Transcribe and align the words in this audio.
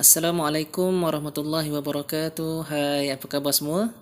Assalamualaikum 0.00 0.96
warahmatullahi 1.04 1.68
wabarakatuh. 1.76 2.72
Hai, 2.72 3.12
apa 3.12 3.28
khabar 3.28 3.52
semua? 3.52 3.92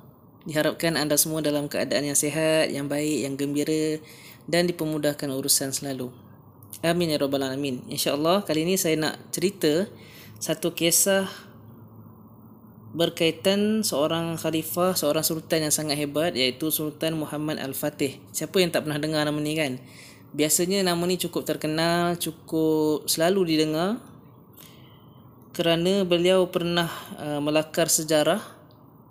Diharapkan 0.47 0.95
anda 0.95 1.19
semua 1.19 1.43
dalam 1.43 1.67
keadaan 1.67 2.07
yang 2.07 2.15
sihat, 2.15 2.71
yang 2.71 2.87
baik, 2.87 3.27
yang 3.27 3.35
gembira 3.35 3.99
dan 4.47 4.71
dipermudahkan 4.71 5.27
urusan 5.27 5.75
selalu. 5.75 6.15
Amin 6.87 7.11
ya 7.11 7.19
rabbal 7.19 7.43
alamin. 7.43 7.83
Insya-Allah 7.91 8.47
kali 8.47 8.63
ini 8.63 8.79
saya 8.79 8.95
nak 8.95 9.19
cerita 9.35 9.91
satu 10.39 10.71
kisah 10.71 11.27
berkaitan 12.95 13.83
seorang 13.83 14.39
khalifah, 14.39 14.95
seorang 14.95 15.27
sultan 15.27 15.67
yang 15.67 15.75
sangat 15.75 15.99
hebat 15.99 16.39
iaitu 16.39 16.71
Sultan 16.71 17.19
Muhammad 17.19 17.59
Al-Fatih. 17.59 18.23
Siapa 18.31 18.55
yang 18.63 18.71
tak 18.71 18.87
pernah 18.87 19.03
dengar 19.03 19.27
nama 19.27 19.43
ni 19.43 19.59
kan? 19.59 19.83
Biasanya 20.31 20.79
nama 20.87 21.03
ni 21.11 21.19
cukup 21.19 21.43
terkenal, 21.43 22.15
cukup 22.23 23.11
selalu 23.11 23.51
didengar 23.51 23.99
kerana 25.59 26.07
beliau 26.07 26.47
pernah 26.55 26.87
uh, 27.19 27.43
melakar 27.43 27.91
sejarah 27.91 28.39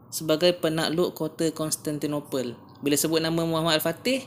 sebagai 0.08 0.56
penakluk 0.56 1.12
kota 1.12 1.52
Konstantinopel. 1.52 2.56
Bila 2.80 2.96
sebut 2.96 3.20
nama 3.20 3.44
Muhammad 3.44 3.84
Al-Fatih, 3.84 4.24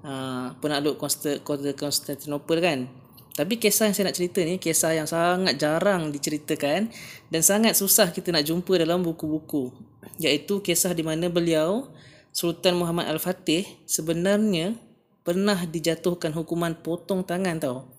uh, 0.00 0.56
penakluk 0.64 0.96
kota 1.44 1.70
Konstantinopel 1.76 2.64
kan. 2.64 2.88
Tapi 3.36 3.60
kisah 3.60 3.84
yang 3.84 3.94
saya 3.94 4.08
nak 4.08 4.16
cerita 4.16 4.40
ni, 4.40 4.56
kisah 4.56 4.96
yang 4.96 5.04
sangat 5.04 5.60
jarang 5.60 6.08
diceritakan 6.08 6.88
dan 7.28 7.40
sangat 7.44 7.76
susah 7.76 8.16
kita 8.16 8.32
nak 8.32 8.48
jumpa 8.48 8.80
dalam 8.80 9.04
buku-buku. 9.04 9.68
Iaitu 10.16 10.64
kisah 10.64 10.96
di 10.96 11.04
mana 11.04 11.28
beliau, 11.28 11.92
Sultan 12.32 12.80
Muhammad 12.80 13.12
Al-Fatih, 13.12 13.68
sebenarnya 13.84 14.72
pernah 15.20 15.68
dijatuhkan 15.68 16.32
hukuman 16.32 16.80
potong 16.80 17.28
tangan 17.28 17.60
tau. 17.60 17.92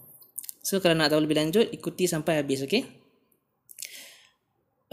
So 0.65 0.81
kalau 0.81 0.97
nak 0.97 1.13
tahu 1.13 1.21
lebih 1.21 1.37
lanjut, 1.37 1.69
ikuti 1.69 2.09
sampai 2.09 2.41
habis, 2.41 2.65
okey? 2.65 2.98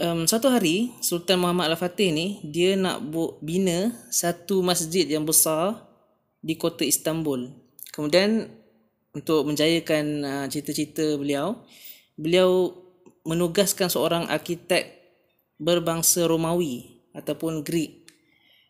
Um, 0.01 0.25
satu 0.29 0.49
hari 0.49 0.93
Sultan 1.01 1.41
Muhammad 1.41 1.73
Al-Fatih 1.73 2.09
ni 2.13 2.41
dia 2.45 2.77
nak 2.77 3.01
bina 3.41 3.93
satu 4.13 4.61
masjid 4.61 5.05
yang 5.05 5.25
besar 5.25 5.85
di 6.41 6.55
kota 6.55 6.85
Istanbul. 6.85 7.49
Kemudian 7.93 8.49
untuk 9.13 9.49
menjayakan 9.49 10.05
uh, 10.21 10.45
cita-cita 10.45 11.17
beliau, 11.17 11.65
beliau 12.13 12.73
menugaskan 13.25 13.89
seorang 13.89 14.29
arkitek 14.29 14.93
berbangsa 15.57 16.29
Romawi 16.29 17.01
ataupun 17.17 17.65
Greek 17.65 18.05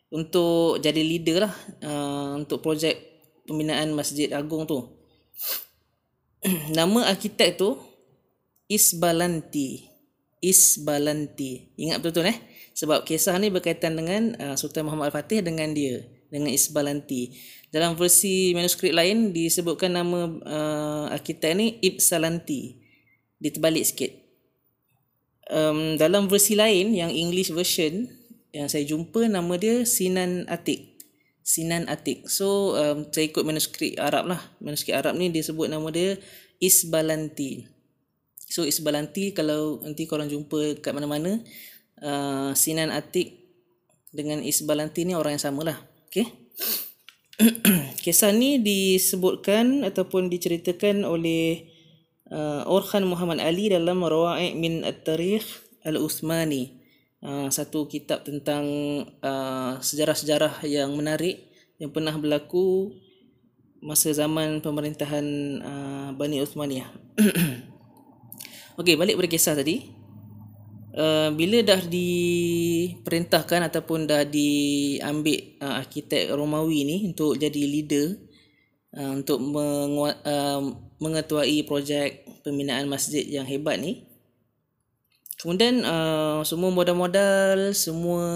untuk 0.08 0.80
jadi 0.80 1.04
leader 1.04 1.44
lah 1.44 1.54
uh, 1.84 2.40
untuk 2.40 2.64
projek 2.64 2.96
pembinaan 3.44 3.92
Masjid 3.92 4.32
Agung 4.32 4.64
tu. 4.64 4.80
Nama 6.78 7.12
arkitek 7.12 7.60
tu 7.60 7.76
Isbalanti. 8.68 9.97
Isbalanti. 10.38 11.74
Ingat 11.74 11.98
betul-betul 11.98 12.30
eh? 12.30 12.38
Sebab 12.78 13.02
kisah 13.02 13.34
ni 13.42 13.50
berkaitan 13.50 13.98
dengan 13.98 14.38
uh, 14.38 14.54
Sultan 14.54 14.86
Muhammad 14.86 15.10
Al-Fatih 15.10 15.42
dengan 15.42 15.74
dia. 15.74 16.06
Dengan 16.30 16.52
Isbalanti. 16.52 17.34
Dalam 17.74 17.98
versi 17.98 18.54
manuskrip 18.54 18.94
lain 18.94 19.34
disebutkan 19.34 19.98
nama 19.98 20.30
uh, 20.30 21.04
arkitek 21.10 21.52
ni 21.58 21.66
Ibsalanti. 21.82 22.78
Diterbalik 23.42 23.84
sikit. 23.84 24.12
Um, 25.48 25.96
dalam 25.96 26.28
versi 26.28 26.54
lain 26.54 26.92
yang 26.92 27.08
English 27.08 27.50
version 27.50 28.04
yang 28.52 28.68
saya 28.68 28.84
jumpa 28.84 29.26
nama 29.28 29.56
dia 29.56 29.82
Sinan 29.88 30.44
Atik. 30.46 31.00
Sinan 31.42 31.88
Atik. 31.88 32.28
So 32.28 32.76
um, 32.76 33.08
saya 33.08 33.32
ikut 33.32 33.42
manuskrip 33.42 33.96
Arab 33.96 34.28
lah. 34.28 34.40
Manuskrip 34.60 34.94
Arab 34.94 35.16
ni 35.16 35.32
disebut 35.32 35.66
nama 35.72 35.88
dia 35.88 36.20
Isbalanti. 36.60 37.77
So 38.48 38.64
Isbalanti 38.64 39.36
kalau 39.36 39.84
nanti 39.84 40.08
korang 40.08 40.32
jumpa 40.32 40.80
kat 40.80 40.96
mana-mana 40.96 41.44
uh, 42.00 42.56
Sinan 42.56 42.88
Atik 42.88 43.44
dengan 44.08 44.40
Isbalanti 44.40 45.04
ni 45.04 45.12
orang 45.12 45.36
yang 45.36 45.44
sama 45.52 45.68
lah. 45.68 45.78
Okay. 46.08 46.24
Kisah 48.02 48.32
ni 48.32 48.58
disebutkan 48.58 49.84
ataupun 49.84 50.32
diceritakan 50.32 51.04
oleh 51.04 51.70
uh, 52.32 52.64
Orhan 52.66 53.04
Muhammad 53.06 53.38
Ali 53.38 53.68
dalam 53.68 54.00
Rawa'i' 54.00 54.56
min 54.56 54.82
At-Tarikh 54.82 55.44
Al-Uthmani. 55.84 56.80
Uh, 57.18 57.50
satu 57.50 57.90
kitab 57.90 58.22
tentang 58.22 58.64
uh, 59.20 59.76
sejarah-sejarah 59.82 60.62
yang 60.64 60.94
menarik 60.94 61.50
yang 61.82 61.90
pernah 61.90 62.14
berlaku 62.14 62.94
masa 63.82 64.10
zaman 64.10 64.58
pemerintahan 64.62 65.26
uh, 65.62 66.08
Bani 66.14 66.42
Uthmaniyah. 66.42 66.90
Okey, 68.78 68.94
balik 68.94 69.18
pada 69.18 69.26
kisah 69.26 69.58
tadi. 69.58 69.90
Uh, 70.94 71.34
bila 71.34 71.66
dah 71.66 71.82
diperintahkan 71.82 73.66
ataupun 73.66 74.06
dah 74.06 74.22
diambil 74.22 75.58
uh, 75.58 75.82
arkitek 75.82 76.30
Romawi 76.30 76.86
ni 76.86 76.96
untuk 77.10 77.34
jadi 77.34 77.58
leader 77.58 78.14
uh, 78.94 79.18
untuk 79.18 79.42
menguat, 79.42 80.22
uh, 80.22 80.62
mengetuai 81.02 81.66
projek 81.66 82.22
pembinaan 82.46 82.86
masjid 82.86 83.26
yang 83.26 83.50
hebat 83.50 83.82
ni. 83.82 84.06
Kemudian 85.42 85.82
uh, 85.82 86.46
semua 86.46 86.70
modal-modal, 86.70 87.74
semua 87.74 88.26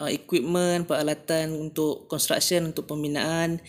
uh, 0.00 0.08
equipment, 0.08 0.88
peralatan 0.88 1.52
untuk 1.52 2.08
construction, 2.08 2.72
untuk 2.72 2.88
pembinaan 2.88 3.60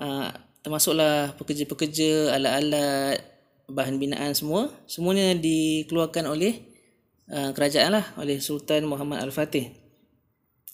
uh, 0.00 0.32
termasuklah 0.64 1.36
pekerja-pekerja, 1.36 2.32
alat-alat 2.32 3.37
bahan 3.68 4.00
binaan 4.00 4.32
semua 4.32 4.72
semuanya 4.88 5.36
dikeluarkan 5.36 6.24
oleh 6.32 6.64
uh, 7.28 7.52
kerajaan 7.52 8.00
lah 8.00 8.04
oleh 8.16 8.40
Sultan 8.40 8.88
Muhammad 8.88 9.20
Al-Fatih. 9.28 9.70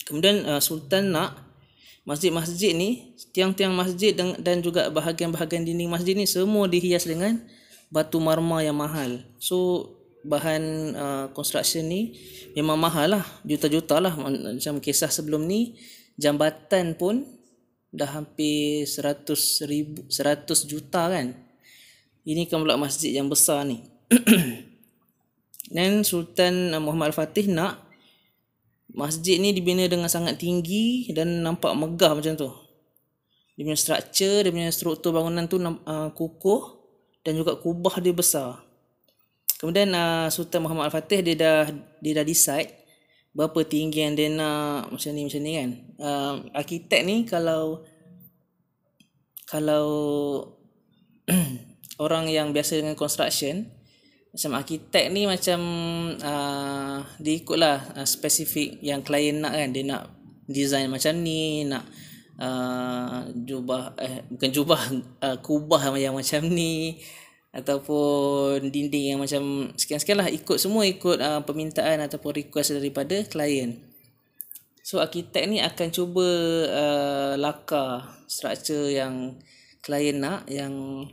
Kemudian 0.07 0.47
uh, 0.47 0.63
Sultan 0.63 1.11
nak 1.11 1.35
masjid-masjid 2.07 2.71
ni 2.77 3.17
tiang-tiang 3.35 3.75
masjid 3.75 4.15
dan, 4.15 4.39
dan 4.39 4.63
juga 4.63 4.93
bahagian-bahagian 4.95 5.67
dinding 5.67 5.91
masjid 5.91 6.15
ni 6.15 6.29
semua 6.29 6.71
dihias 6.71 7.09
dengan 7.09 7.43
batu 7.91 8.23
marmar 8.23 8.63
yang 8.63 8.79
mahal. 8.79 9.27
So 9.43 9.91
bahan 10.25 10.63
uh, 10.97 11.27
construction 11.37 11.85
ni 11.85 12.17
memang 12.57 12.81
mahal 12.81 13.21
lah 13.21 13.25
juta-juta 13.45 14.01
lah 14.01 14.17
macam 14.17 14.81
kisah 14.81 15.13
sebelum 15.13 15.45
ni 15.45 15.77
jambatan 16.17 16.97
pun 16.97 17.29
dah 17.93 18.09
hampir 18.09 18.89
100 18.89 19.29
ribu 19.69 20.09
100 20.09 20.49
juta 20.65 21.13
kan 21.13 21.44
ini 22.25 22.49
kan 22.49 22.65
pula 22.65 22.81
masjid 22.81 23.13
yang 23.13 23.29
besar 23.29 23.69
ni. 23.69 23.85
Dan 25.75 26.05
Sultan 26.05 26.73
Muhammad 26.81 27.13
Al-Fatih 27.13 27.53
nak 27.53 27.85
masjid 28.95 29.37
ni 29.37 29.53
dibina 29.53 29.85
dengan 29.91 30.07
sangat 30.07 30.39
tinggi 30.39 31.11
dan 31.11 31.43
nampak 31.43 31.75
megah 31.75 32.15
macam 32.15 32.39
tu. 32.39 32.47
Dia 33.59 33.67
punya 33.67 33.79
structure, 33.79 34.47
dia 34.47 34.53
punya 34.55 34.71
struktur 34.71 35.11
bangunan 35.11 35.51
tu 35.51 35.59
uh, 35.59 36.11
kukuh 36.15 36.79
dan 37.27 37.35
juga 37.35 37.59
kubah 37.59 37.99
dia 37.99 38.15
besar. 38.15 38.63
Kemudian 39.59 39.91
uh, 39.97 40.31
Sultan 40.31 40.63
Muhammad 40.63 40.93
Al-Fatih 40.93 41.27
dia 41.27 41.35
dah 41.35 41.63
dia 41.99 42.13
dah 42.23 42.27
decide 42.27 42.71
berapa 43.35 43.67
tinggi 43.67 44.07
yang 44.07 44.15
dia 44.15 44.31
nak 44.31 44.95
macam 44.95 45.11
ni 45.11 45.23
macam 45.27 45.43
ni 45.43 45.53
kan. 45.59 45.71
Uh, 45.99 46.35
arkitek 46.55 47.03
ni 47.03 47.27
kalau 47.27 47.83
kalau 49.51 49.87
orang 51.99 52.31
yang 52.31 52.51
biasa 52.51 52.81
dengan 52.83 52.99
construction 52.99 53.71
macam 54.35 54.59
arkitek 54.59 55.15
ni 55.15 55.31
macam 55.31 55.61
uh, 56.19 56.99
dia 57.23 57.35
ikutlah 57.39 57.79
uh, 57.95 58.07
spesifik 58.09 58.83
yang 58.83 59.07
klien 59.07 59.39
nak 59.39 59.55
kan. 59.55 59.71
Dia 59.71 59.87
nak 59.87 60.11
design 60.51 60.91
macam 60.91 61.15
ni 61.23 61.63
nak 61.63 61.87
uh, 62.43 63.31
jubah 63.31 63.95
eh 64.03 64.27
bukan 64.27 64.51
jubah 64.51 64.81
uh, 65.23 65.37
kubah 65.47 65.95
yang 65.95 66.19
macam 66.19 66.51
ni 66.51 66.99
ataupun 67.55 68.75
dinding 68.75 69.15
yang 69.15 69.21
macam 69.23 69.71
sekian-sekian 69.79 70.19
lah. 70.19 70.27
Ikut 70.27 70.59
semua 70.59 70.83
ikut 70.83 71.23
uh, 71.23 71.47
permintaan 71.47 72.03
ataupun 72.03 72.43
request 72.43 72.75
daripada 72.75 73.23
klien 73.31 73.95
so 74.85 75.01
arkitek 75.01 75.49
ni 75.49 75.65
akan 75.65 75.89
cuba 75.89 76.29
uh, 76.69 77.33
laka 77.41 78.05
structure 78.29 78.93
yang 78.93 79.41
klien 79.81 80.21
nak 80.21 80.45
yang 80.45 81.09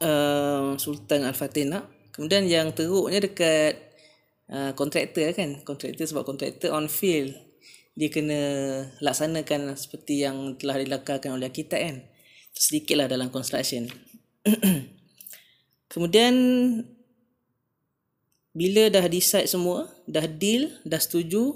uh, 0.00 0.74
Sultan 0.76 1.24
Al-Fatih 1.28 1.68
nak. 1.68 1.88
Kemudian 2.10 2.44
yang 2.50 2.74
teruknya 2.74 3.24
dekat 3.24 3.78
uh, 4.50 4.72
kontraktor 4.74 5.30
kan. 5.32 5.62
Kontraktor 5.62 6.04
sebab 6.04 6.26
kontraktor 6.26 6.74
on 6.74 6.90
field. 6.90 7.32
Dia 7.94 8.08
kena 8.08 8.40
laksanakan 9.04 9.76
seperti 9.76 10.24
yang 10.24 10.56
telah 10.56 10.80
dilakarkan 10.80 11.36
oleh 11.36 11.48
arkitek 11.48 11.80
kan. 11.80 11.96
Sedikitlah 12.52 13.06
dalam 13.06 13.30
construction. 13.30 13.86
Kemudian 15.92 16.34
bila 18.50 18.90
dah 18.90 19.06
decide 19.06 19.46
semua, 19.46 19.86
dah 20.10 20.26
deal, 20.26 20.70
dah 20.82 20.98
setuju, 20.98 21.54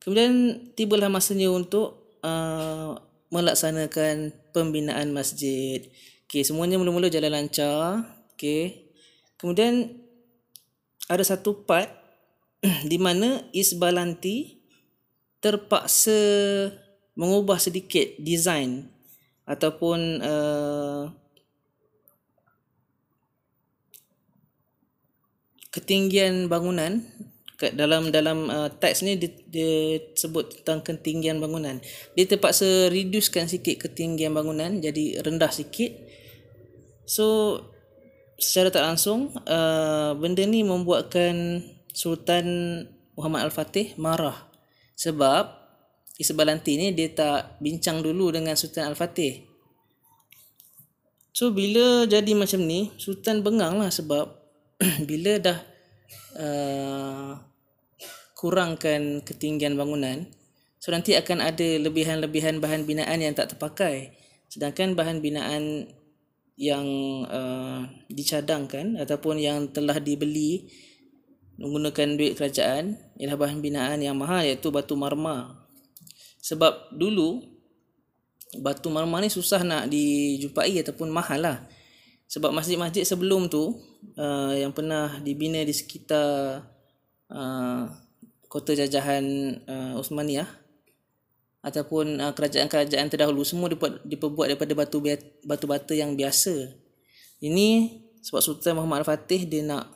kemudian 0.00 0.64
tibalah 0.72 1.12
masanya 1.12 1.52
untuk 1.52 2.16
uh, 2.24 2.96
melaksanakan 3.28 4.32
pembinaan 4.52 5.12
masjid. 5.12 5.88
Okey, 6.32 6.48
semuanya 6.48 6.80
mula-mula 6.80 7.12
jalan 7.12 7.28
lancar. 7.28 8.08
Okey. 8.32 8.88
Kemudian 9.36 10.00
ada 11.04 11.20
satu 11.20 11.68
part 11.68 11.92
di 12.88 12.96
mana 12.96 13.44
Isbalanti 13.52 14.56
terpaksa 15.44 16.16
mengubah 17.20 17.60
sedikit 17.60 18.16
design 18.16 18.88
ataupun 19.44 20.00
uh, 20.24 21.12
ketinggian 25.68 26.48
bangunan 26.48 27.04
dalam 27.76 28.08
dalam 28.08 28.48
uh, 28.48 28.72
teks 28.72 29.04
ni 29.04 29.20
dia, 29.20 29.36
dia 29.52 30.00
sebut 30.16 30.64
tentang 30.64 30.80
ketinggian 30.80 31.44
bangunan. 31.44 31.76
Dia 32.16 32.24
terpaksa 32.24 32.88
reducekan 32.88 33.52
sikit 33.52 33.84
ketinggian 33.84 34.32
bangunan 34.32 34.80
jadi 34.80 35.20
rendah 35.20 35.52
sikit. 35.52 36.21
So 37.12 37.60
secara 38.40 38.72
tak 38.72 38.88
langsung 38.88 39.36
uh, 39.44 40.16
benda 40.16 40.48
ni 40.48 40.64
membuatkan 40.64 41.60
Sultan 41.92 42.46
Muhammad 43.12 43.52
Al-Fatih 43.52 43.92
marah 44.00 44.48
sebab 44.96 45.60
Isbalanti 46.16 46.80
ni 46.80 46.96
dia 46.96 47.12
tak 47.12 47.60
bincang 47.60 48.00
dulu 48.00 48.32
dengan 48.32 48.56
Sultan 48.56 48.88
Al-Fatih. 48.88 49.44
So 51.36 51.52
bila 51.52 52.08
jadi 52.08 52.32
macam 52.32 52.64
ni 52.64 52.88
Sultan 52.96 53.44
bengang 53.44 53.76
lah 53.76 53.92
sebab 53.92 54.32
bila 55.08 55.36
dah 55.36 55.58
uh, 56.40 57.32
kurangkan 58.42 59.22
ketinggian 59.22 59.78
bangunan 59.78 60.26
so 60.82 60.90
nanti 60.90 61.14
akan 61.14 61.38
ada 61.38 61.78
lebihan-lebihan 61.78 62.58
bahan 62.58 62.82
binaan 62.82 63.22
yang 63.22 63.38
tak 63.38 63.54
terpakai 63.54 64.18
sedangkan 64.50 64.98
bahan 64.98 65.22
binaan 65.22 65.86
yang 66.56 66.86
uh, 67.26 67.88
dicadangkan 68.12 69.00
ataupun 69.00 69.40
yang 69.40 69.72
telah 69.72 69.96
dibeli 69.96 70.68
menggunakan 71.56 72.16
duit 72.16 72.36
kerajaan 72.36 72.96
ialah 73.16 73.36
bahan 73.36 73.58
binaan 73.64 74.00
yang 74.04 74.16
mahal 74.16 74.44
iaitu 74.44 74.68
batu 74.68 74.96
marmar. 74.96 75.68
Sebab 76.42 76.92
dulu 76.92 77.40
batu 78.60 78.92
marmar 78.92 79.24
ni 79.24 79.30
susah 79.32 79.64
nak 79.64 79.88
dijumpai 79.88 80.82
ataupun 80.84 81.08
mahal 81.08 81.40
lah. 81.40 81.58
Sebab 82.28 82.52
masjid-masjid 82.52 83.04
sebelum 83.04 83.48
tu 83.52 83.76
uh, 84.16 84.52
yang 84.56 84.72
pernah 84.72 85.20
dibina 85.20 85.60
di 85.64 85.72
sekitar 85.72 86.64
uh, 87.28 87.84
kota 88.48 88.76
jajahan 88.76 89.24
uh, 89.68 90.00
Osmaniyah 90.00 90.61
ataupun 91.62 92.18
uh, 92.18 92.34
kerajaan-kerajaan 92.34 93.06
terdahulu 93.06 93.46
semua 93.46 93.70
dibuat, 93.70 94.02
diperbuat 94.02 94.46
daripada 94.52 94.72
batu 94.74 94.98
batu 95.46 95.66
bata 95.70 95.92
yang 95.94 96.18
biasa. 96.18 96.74
Ini 97.38 97.98
sebab 98.22 98.42
Sultan 98.42 98.78
Muhammad 98.78 99.02
Al-Fatih 99.06 99.46
dia 99.46 99.62
nak 99.62 99.86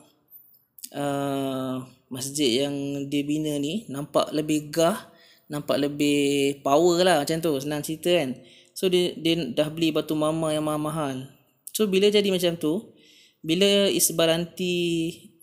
uh, 0.95 1.83
masjid 2.07 2.67
yang 2.67 2.75
dia 3.11 3.23
bina 3.27 3.59
ni 3.59 3.83
nampak 3.91 4.31
lebih 4.31 4.71
gah, 4.71 5.11
nampak 5.51 5.75
lebih 5.79 6.59
power 6.63 7.03
lah 7.03 7.23
macam 7.23 7.39
tu, 7.43 7.51
senang 7.59 7.83
cerita 7.83 8.15
kan. 8.15 8.35
So 8.71 8.87
dia, 8.87 9.11
dia 9.19 9.35
dah 9.51 9.67
beli 9.67 9.91
batu 9.91 10.15
mama 10.15 10.55
yang 10.55 10.63
mahal-mahal. 10.63 11.27
So 11.75 11.87
bila 11.87 12.07
jadi 12.07 12.31
macam 12.31 12.55
tu, 12.55 12.95
bila 13.43 13.91
Isbaranti 13.91 14.75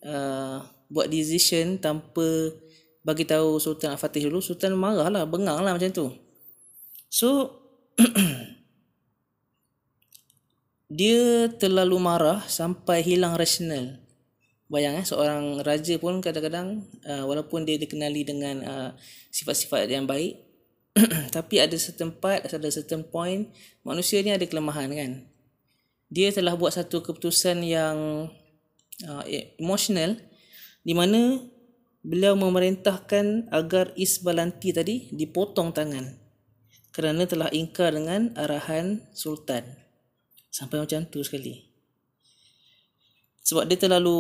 uh, 0.05 0.65
buat 0.89 1.09
decision 1.09 1.81
tanpa 1.81 2.53
bagi 3.05 3.29
tahu 3.29 3.61
Sultan 3.61 3.95
Al-Fatih 3.95 4.33
dulu, 4.33 4.41
Sultan 4.41 4.73
marah 4.81 5.13
lah, 5.13 5.29
bengang 5.29 5.61
lah 5.61 5.77
macam 5.77 5.93
tu. 5.93 6.09
So, 7.13 7.61
dia 10.99 11.53
terlalu 11.61 12.01
marah 12.01 12.41
sampai 12.49 13.05
hilang 13.05 13.37
rasional. 13.37 14.01
Bayang 14.73 14.97
eh, 14.97 15.05
seorang 15.05 15.61
raja 15.61 16.01
pun 16.01 16.25
kadang-kadang 16.25 16.81
uh, 17.05 17.29
walaupun 17.29 17.69
dia 17.69 17.77
dikenali 17.77 18.25
dengan 18.25 18.57
uh, 18.65 18.91
sifat-sifat 19.29 19.85
yang 19.93 20.09
baik, 20.09 20.41
tapi 21.37 21.61
ada 21.61 21.77
setempat, 21.77 22.49
ada 22.49 22.69
certain 22.73 23.05
point, 23.05 23.53
manusia 23.85 24.25
ni 24.25 24.33
ada 24.33 24.49
kelemahan 24.49 24.89
kan. 24.89 25.13
Dia 26.09 26.33
telah 26.33 26.57
buat 26.57 26.73
satu 26.73 27.05
keputusan 27.05 27.61
yang 27.69 28.33
uh, 29.05 29.25
emotional 29.61 30.17
di 30.81 30.97
mana 30.97 31.53
beliau 32.05 32.37
memerintahkan 32.37 33.49
agar 33.49 33.97
Isbalanti 33.97 34.77
tadi 34.77 35.09
dipotong 35.09 35.73
tangan 35.73 36.21
kerana 36.93 37.27
telah 37.27 37.51
ingkar 37.51 37.97
dengan 37.97 38.31
arahan 38.37 39.03
sultan. 39.17 39.65
Sampai 40.53 40.79
macam 40.79 41.03
tu 41.11 41.25
sekali. 41.27 41.67
Sebab 43.45 43.67
dia 43.67 43.77
terlalu 43.77 44.15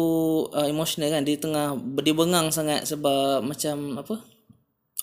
uh, 0.50 0.66
emotional 0.66 1.12
kan, 1.12 1.22
dia 1.22 1.38
tengah 1.38 1.78
dia 2.02 2.12
bengang 2.16 2.50
sangat 2.50 2.88
sebab 2.88 3.44
macam 3.46 4.00
apa? 4.00 4.16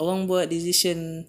Orang 0.04 0.28
buat 0.28 0.52
decision 0.52 1.24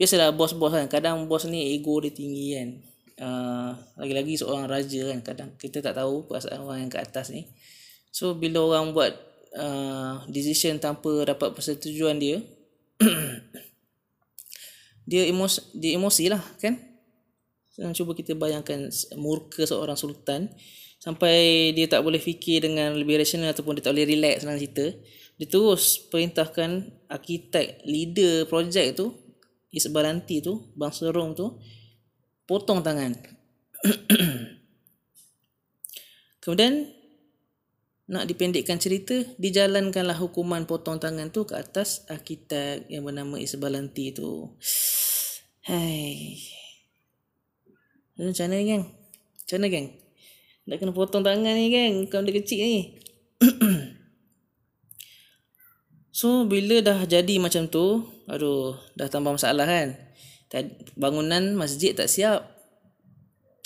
biasalah 0.00 0.32
bos-bos 0.34 0.72
kan, 0.74 0.86
kadang 0.88 1.28
bos 1.28 1.44
ni 1.46 1.76
ego 1.76 2.00
dia 2.00 2.10
tinggi 2.14 2.56
kan. 2.56 2.68
Uh, 3.14 3.70
lagi-lagi 4.00 4.34
seorang 4.40 4.66
raja 4.66 5.12
kan, 5.12 5.20
kadang 5.22 5.50
kita 5.60 5.78
tak 5.84 5.94
tahu 5.94 6.26
perasaan 6.26 6.64
orang 6.64 6.88
yang 6.88 6.90
ke 6.90 6.98
atas 6.98 7.30
ni. 7.30 7.46
So 8.10 8.34
bila 8.34 8.64
orang 8.66 8.96
buat 8.96 9.33
uh, 9.56 10.22
decision 10.30 10.78
tanpa 10.82 11.24
dapat 11.26 11.54
persetujuan 11.54 12.18
dia 12.18 12.42
dia 15.10 15.28
emosi 15.28 15.60
dia 15.74 15.98
emosi 15.98 16.24
lah 16.30 16.42
kan? 16.60 16.78
So, 17.74 17.82
cuba 17.90 18.14
kita 18.14 18.38
bayangkan 18.38 18.86
murka 19.18 19.66
seorang 19.66 19.98
sultan 19.98 20.46
sampai 21.02 21.70
dia 21.74 21.90
tak 21.90 22.06
boleh 22.06 22.22
fikir 22.22 22.62
dengan 22.62 22.94
lebih 22.94 23.18
rasional 23.18 23.50
ataupun 23.50 23.76
dia 23.76 23.90
tak 23.90 23.98
boleh 23.98 24.06
relax 24.06 24.46
dalam 24.46 24.62
cerita. 24.62 24.94
Dia 25.34 25.46
terus 25.50 25.98
perintahkan 26.06 26.86
arkitek 27.10 27.82
leader 27.82 28.46
projek 28.46 28.94
tu 28.94 29.10
Isbaranti 29.74 30.38
tu 30.38 30.70
bangsa 30.78 31.10
Rom 31.10 31.34
tu 31.34 31.58
potong 32.46 32.78
tangan. 32.78 33.10
Kemudian 36.42 36.86
nak 38.14 38.30
dipendekkan 38.30 38.78
cerita 38.78 39.18
dijalankanlah 39.42 40.14
hukuman 40.14 40.70
potong 40.70 41.02
tangan 41.02 41.34
tu 41.34 41.42
ke 41.42 41.58
atas 41.58 42.06
arkitek 42.06 42.86
yang 42.86 43.02
bernama 43.02 43.42
Isbalanti 43.42 44.14
tu. 44.14 44.54
Hai. 45.66 46.38
Macam 48.14 48.46
mana 48.46 48.62
geng? 48.62 48.84
Macam 48.86 49.56
mana 49.58 49.66
geng? 49.66 49.88
Nak 50.70 50.76
kena 50.78 50.92
potong 50.94 51.26
tangan 51.26 51.54
ni 51.58 51.74
geng? 51.74 52.06
Kau 52.06 52.22
dia 52.22 52.38
kecil 52.38 52.62
ni. 52.62 52.82
So 56.14 56.46
bila 56.46 56.78
dah 56.78 57.10
jadi 57.10 57.42
macam 57.42 57.66
tu 57.66 58.06
aduh 58.30 58.78
dah 58.94 59.10
tambah 59.10 59.34
masalah 59.34 59.66
kan? 59.66 59.98
Bangunan 60.94 61.58
masjid 61.58 61.90
tak 61.90 62.06
siap 62.06 62.53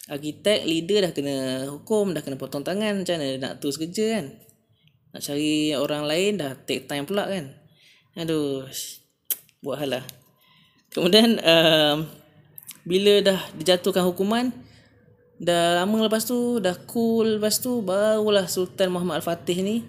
arkitek 0.09 0.65
leader 0.65 1.05
dah 1.05 1.13
kena 1.13 1.37
hukum 1.69 2.17
dah 2.17 2.25
kena 2.25 2.41
potong 2.41 2.65
tangan 2.65 3.05
macam 3.05 3.21
mana 3.21 3.37
nak 3.37 3.53
terus 3.61 3.77
kerja 3.77 4.19
kan? 4.19 4.27
Nak 5.13 5.21
cari 5.21 5.77
orang 5.77 6.05
lain 6.09 6.41
dah 6.41 6.57
take 6.65 6.89
time 6.89 7.05
pula 7.05 7.29
kan? 7.29 7.53
Aduh 8.17 8.65
buat 9.63 9.77
hal 9.85 10.01
lah. 10.01 10.05
Kemudian 10.89 11.37
um, 11.45 12.09
bila 12.89 13.21
dah 13.21 13.41
dijatuhkan 13.61 14.09
hukuman 14.09 14.49
dah 15.39 15.85
lama 15.85 16.09
lepas 16.09 16.25
tu 16.25 16.59
dah 16.59 16.75
cool 16.89 17.39
lepas 17.39 17.61
tu 17.61 17.85
barulah 17.85 18.49
Sultan 18.49 18.91
Muhammad 18.91 19.23
Al-Fatih 19.23 19.61
ni 19.61 19.85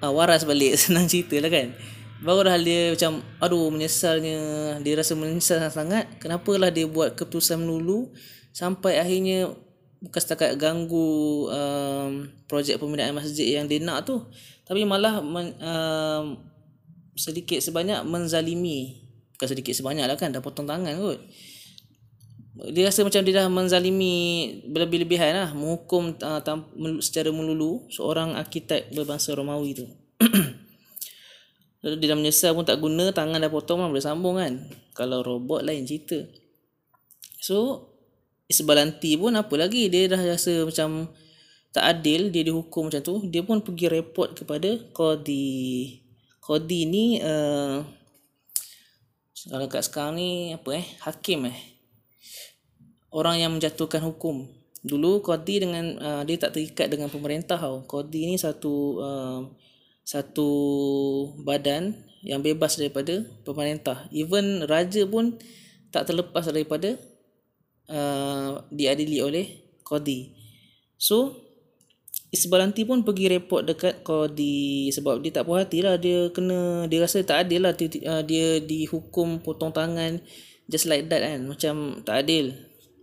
uh, 0.00 0.10
waras 0.10 0.48
balik 0.48 0.74
senang 0.80 1.04
cerita 1.04 1.36
lah 1.44 1.52
kan? 1.52 1.76
Baru 2.24 2.40
dah 2.40 2.56
dia 2.56 2.96
macam 2.96 3.20
aduh 3.36 3.68
menyesalnya 3.68 4.38
dia 4.80 4.96
rasa 4.96 5.12
menyesal 5.12 5.60
sangat 5.68 6.08
kenapalah 6.16 6.72
dia 6.72 6.88
buat 6.88 7.12
keputusan 7.12 7.60
melulu 7.60 8.08
sampai 8.54 9.02
akhirnya 9.02 9.50
bukan 9.98 10.20
setakat 10.22 10.54
ganggu 10.54 11.50
um, 11.50 12.30
projek 12.46 12.78
pembinaan 12.78 13.18
masjid 13.18 13.58
yang 13.58 13.66
dia 13.66 13.82
nak 13.82 14.06
tu 14.06 14.22
tapi 14.64 14.86
malah 14.88 15.20
men, 15.20 15.52
um, 15.60 16.40
sedikit 17.14 17.60
sebanyak 17.60 18.00
menzalimi. 18.04 19.04
Bukan 19.36 19.48
sedikit 19.50 19.74
sebanyak 19.76 20.08
lah 20.08 20.16
kan 20.16 20.32
dah 20.32 20.40
potong 20.40 20.64
tangan 20.64 20.94
kot. 20.96 21.20
Dia 22.70 22.86
rasa 22.86 23.02
macam 23.02 23.26
dia 23.26 23.34
dah 23.44 23.50
menzalimi 23.50 24.14
berlebih-lebihan 24.70 25.34
lah 25.34 25.50
menghukum 25.52 26.14
uh, 26.22 26.38
tam, 26.40 26.70
secara 27.02 27.34
melulu 27.34 27.82
seorang 27.90 28.38
arkitek 28.38 28.94
berbangsa 28.94 29.34
Romawi 29.34 29.74
tu. 29.74 29.86
Dia 31.84 32.00
dah 32.00 32.16
menyesal 32.16 32.56
pun 32.56 32.64
tak 32.64 32.80
guna 32.80 33.12
tangan 33.12 33.36
dah 33.36 33.52
potong 33.52 33.84
lah 33.84 33.92
boleh 33.92 34.00
sambung 34.00 34.40
kan. 34.40 34.56
Kalau 34.96 35.20
robot 35.20 35.66
lain 35.66 35.84
cerita. 35.84 36.16
So 37.42 37.90
Isbalanti 38.44 39.16
pun 39.16 39.32
apa 39.34 39.54
lagi 39.56 39.88
dia 39.88 40.08
dah 40.10 40.20
rasa 40.20 40.68
macam 40.68 41.08
tak 41.72 41.84
adil 41.84 42.28
dia 42.28 42.44
dihukum 42.44 42.92
macam 42.92 43.02
tu 43.02 43.24
dia 43.28 43.40
pun 43.40 43.64
pergi 43.64 43.88
report 43.88 44.44
kepada 44.44 44.78
Qadi 44.92 45.56
Qadi 46.44 46.80
ni 46.84 47.18
uh, 47.24 47.80
kalau 49.44 49.68
kat 49.68 49.84
sekarang 49.84 50.16
ni 50.16 50.56
apa 50.56 50.80
eh 50.80 50.86
hakim 51.04 51.52
eh. 51.52 51.58
Orang 53.12 53.36
yang 53.36 53.52
menjatuhkan 53.52 54.00
hukum. 54.00 54.48
Dulu 54.80 55.20
Qadi 55.20 55.68
dengan 55.68 56.00
uh, 56.00 56.22
dia 56.24 56.40
tak 56.40 56.56
terikat 56.56 56.88
dengan 56.88 57.12
pemerintah 57.12 57.60
tau. 57.60 57.84
Qadi 57.84 58.24
ni 58.32 58.36
satu 58.40 59.04
uh, 59.04 59.40
satu 60.00 60.48
badan 61.44 61.92
yang 62.24 62.40
bebas 62.40 62.80
daripada 62.80 63.20
pemerintah. 63.44 64.08
Even 64.12 64.64
raja 64.64 65.04
pun 65.04 65.36
tak 65.92 66.08
terlepas 66.08 66.48
daripada 66.48 66.96
uh, 67.90 68.62
diadili 68.72 69.20
oleh 69.20 69.46
Qadi. 69.84 70.32
So, 70.96 71.44
Isbalanti 72.34 72.82
pun 72.82 73.06
pergi 73.06 73.30
report 73.30 73.62
dekat 73.62 74.02
Qadi 74.02 74.90
sebab 74.90 75.22
dia 75.22 75.30
tak 75.38 75.46
puas 75.46 75.62
hati 75.62 75.86
lah. 75.86 75.94
Dia 76.00 76.34
kena, 76.34 76.90
dia 76.90 76.98
rasa 76.98 77.22
tak 77.22 77.46
adil 77.46 77.62
lah 77.62 77.72
dia, 77.78 77.86
uh, 78.10 78.22
dia 78.26 78.58
dihukum 78.58 79.38
potong 79.38 79.70
tangan 79.70 80.18
just 80.66 80.90
like 80.90 81.06
that 81.06 81.22
kan. 81.22 81.46
Macam 81.46 82.02
tak 82.02 82.26
adil. 82.26 82.50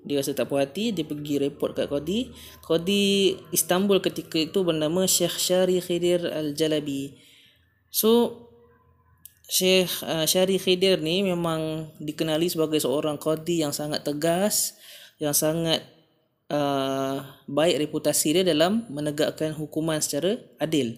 Dia 0.02 0.20
rasa 0.20 0.34
tak 0.34 0.50
puas 0.50 0.66
hati, 0.66 0.92
dia 0.92 1.06
pergi 1.06 1.40
report 1.40 1.78
kat 1.78 1.88
Qadi. 1.88 2.34
Qadi 2.66 3.38
Istanbul 3.54 4.02
ketika 4.02 4.36
itu 4.42 4.66
bernama 4.66 5.06
Syekh 5.06 5.38
Syari 5.38 5.78
Khidir 5.80 6.26
Al-Jalabi. 6.28 7.16
So, 7.88 8.51
Syekh 9.52 10.08
uh, 10.08 10.24
Syari 10.24 10.56
Khidir 10.56 11.04
ni 11.04 11.28
memang 11.28 11.92
dikenali 12.00 12.48
sebagai 12.48 12.80
seorang 12.80 13.20
Qadi 13.20 13.68
yang 13.68 13.76
sangat 13.76 14.08
tegas, 14.08 14.80
yang 15.20 15.36
sangat 15.36 15.84
uh, 16.48 17.20
baik 17.52 17.84
reputasi 17.84 18.40
dia 18.40 18.44
dalam 18.48 18.88
menegakkan 18.88 19.52
hukuman 19.52 20.00
secara 20.00 20.40
adil. 20.56 20.96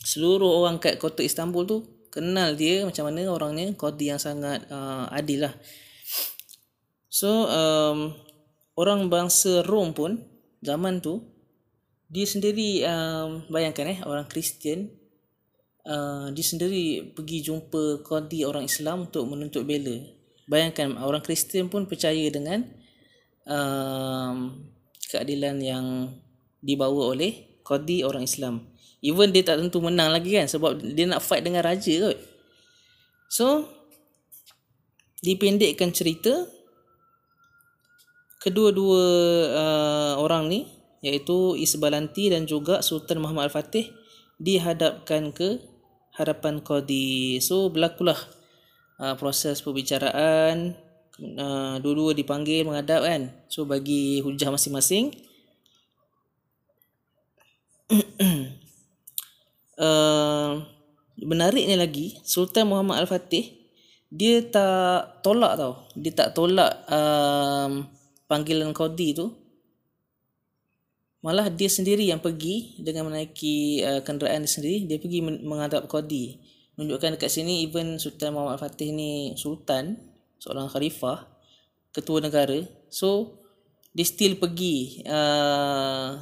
Seluruh 0.00 0.64
orang 0.64 0.80
kat 0.80 0.96
kota 0.96 1.20
Istanbul 1.20 1.68
tu 1.68 1.78
kenal 2.08 2.56
dia 2.56 2.88
macam 2.88 3.12
mana 3.12 3.28
orangnya 3.28 3.68
qadi 3.76 4.16
yang 4.16 4.20
sangat 4.22 4.64
uh, 4.72 5.04
adil 5.12 5.44
lah. 5.44 5.54
So 7.12 7.44
um, 7.48 8.16
orang 8.80 9.12
bangsa 9.12 9.60
Rom 9.60 9.92
pun 9.92 10.24
zaman 10.64 11.04
tu 11.04 11.20
dia 12.08 12.24
sendiri 12.24 12.80
um, 12.86 13.44
bayangkan 13.52 13.92
eh 13.92 13.98
orang 14.06 14.24
Kristian 14.24 14.88
uh, 15.86 16.28
dia 16.34 16.44
sendiri 16.44 17.14
pergi 17.14 17.46
jumpa 17.46 18.02
qadi 18.02 18.42
orang 18.42 18.66
Islam 18.66 19.06
untuk 19.06 19.30
menuntut 19.30 19.62
bela. 19.62 19.96
Bayangkan 20.46 20.98
orang 20.98 21.22
Kristian 21.22 21.66
pun 21.66 21.90
percaya 21.90 22.26
dengan 22.30 22.62
um, 23.46 24.66
keadilan 25.10 25.56
yang 25.62 25.86
dibawa 26.62 27.14
oleh 27.14 27.62
Qadi 27.66 28.06
orang 28.06 28.22
Islam. 28.26 28.62
Even 29.02 29.30
dia 29.34 29.42
tak 29.42 29.58
tentu 29.62 29.78
menang 29.82 30.10
lagi 30.10 30.34
kan 30.34 30.46
sebab 30.46 30.78
dia 30.82 31.06
nak 31.06 31.22
fight 31.22 31.42
dengan 31.42 31.62
raja 31.66 32.10
kot. 32.10 32.18
So 33.26 33.66
dipendekkan 35.22 35.90
cerita 35.90 36.46
kedua-dua 38.38 39.04
uh, 39.50 40.14
orang 40.22 40.46
ni 40.46 40.60
iaitu 41.02 41.58
Isbalanti 41.58 42.30
dan 42.30 42.46
juga 42.46 42.82
Sultan 42.82 43.18
Muhammad 43.22 43.50
Al-Fatih 43.50 43.90
dihadapkan 44.38 45.34
ke 45.34 45.58
hadapan 46.16 46.64
Qadi. 46.64 47.38
So 47.44 47.68
berlakulah 47.68 48.16
uh, 48.98 49.14
proses 49.20 49.60
perbicaraan 49.60 50.72
uh, 51.36 51.76
dua-dua 51.78 52.16
dipanggil 52.16 52.64
menghadap 52.64 53.04
kan? 53.04 53.30
So 53.52 53.68
bagi 53.68 54.24
hujah 54.24 54.50
masing-masing. 54.50 55.14
Uh, 59.76 60.64
menariknya 61.20 61.76
lagi 61.76 62.16
Sultan 62.24 62.72
Muhammad 62.72 63.04
Al-Fatih 63.04 63.56
dia 64.08 64.40
tak 64.40 65.20
tolak 65.20 65.60
tau. 65.60 65.84
Dia 65.92 66.12
tak 66.16 66.32
tolak 66.32 66.88
um, 66.88 67.84
panggilan 68.24 68.72
Qadi 68.72 69.12
tu 69.12 69.28
malah 71.26 71.50
dia 71.50 71.66
sendiri 71.66 72.06
yang 72.06 72.22
pergi 72.22 72.78
dengan 72.78 73.10
menaiki 73.10 73.82
uh, 73.82 74.00
kenderaan 74.06 74.46
dia 74.46 74.52
sendiri 74.54 74.86
dia 74.86 75.02
pergi 75.02 75.26
menghadap 75.26 75.90
Qadi. 75.90 76.38
Menunjukkan 76.78 77.18
dekat 77.18 77.34
sini 77.34 77.66
even 77.66 77.98
Sultan 77.98 78.30
Muhammad 78.30 78.62
Al-Fatih 78.62 78.94
ni 78.94 79.34
sultan 79.34 79.98
seorang 80.38 80.70
khalifah 80.70 81.26
ketua 81.90 82.22
negara. 82.22 82.62
So 82.94 83.42
dia 83.90 84.06
still 84.06 84.38
pergi 84.38 85.02
uh, 85.02 86.14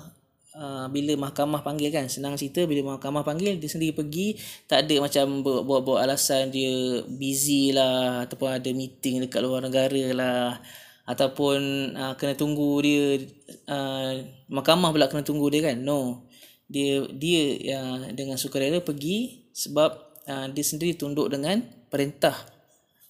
uh, 0.56 0.86
bila 0.88 1.28
mahkamah 1.28 1.60
panggil 1.60 1.92
kan 1.92 2.08
senang 2.08 2.40
cerita 2.40 2.64
bila 2.64 2.96
mahkamah 2.96 3.28
panggil 3.28 3.60
dia 3.60 3.68
sendiri 3.68 3.92
pergi. 3.92 4.40
Tak 4.64 4.88
ada 4.88 5.04
macam 5.04 5.44
buat-buat 5.44 6.00
alasan 6.00 6.48
dia 6.48 7.04
busy 7.04 7.76
lah 7.76 8.24
ataupun 8.24 8.56
ada 8.56 8.70
meeting 8.72 9.28
dekat 9.28 9.44
luar 9.44 9.60
negara 9.60 10.16
lah 10.16 10.64
ataupun 11.04 11.92
uh, 11.92 12.14
kena 12.16 12.32
tunggu 12.32 12.80
dia 12.80 13.20
uh, 13.68 14.24
mahkamah 14.48 14.88
pula 14.88 15.08
kena 15.12 15.20
tunggu 15.20 15.52
dia 15.52 15.72
kan 15.72 15.76
no 15.84 16.24
dia 16.64 17.04
dia 17.12 17.42
uh, 17.76 18.08
dengan 18.16 18.40
sukarela 18.40 18.80
pergi 18.80 19.48
sebab 19.52 19.90
uh, 20.24 20.46
dia 20.48 20.64
sendiri 20.64 20.96
tunduk 20.96 21.28
dengan 21.28 21.60
perintah 21.92 22.34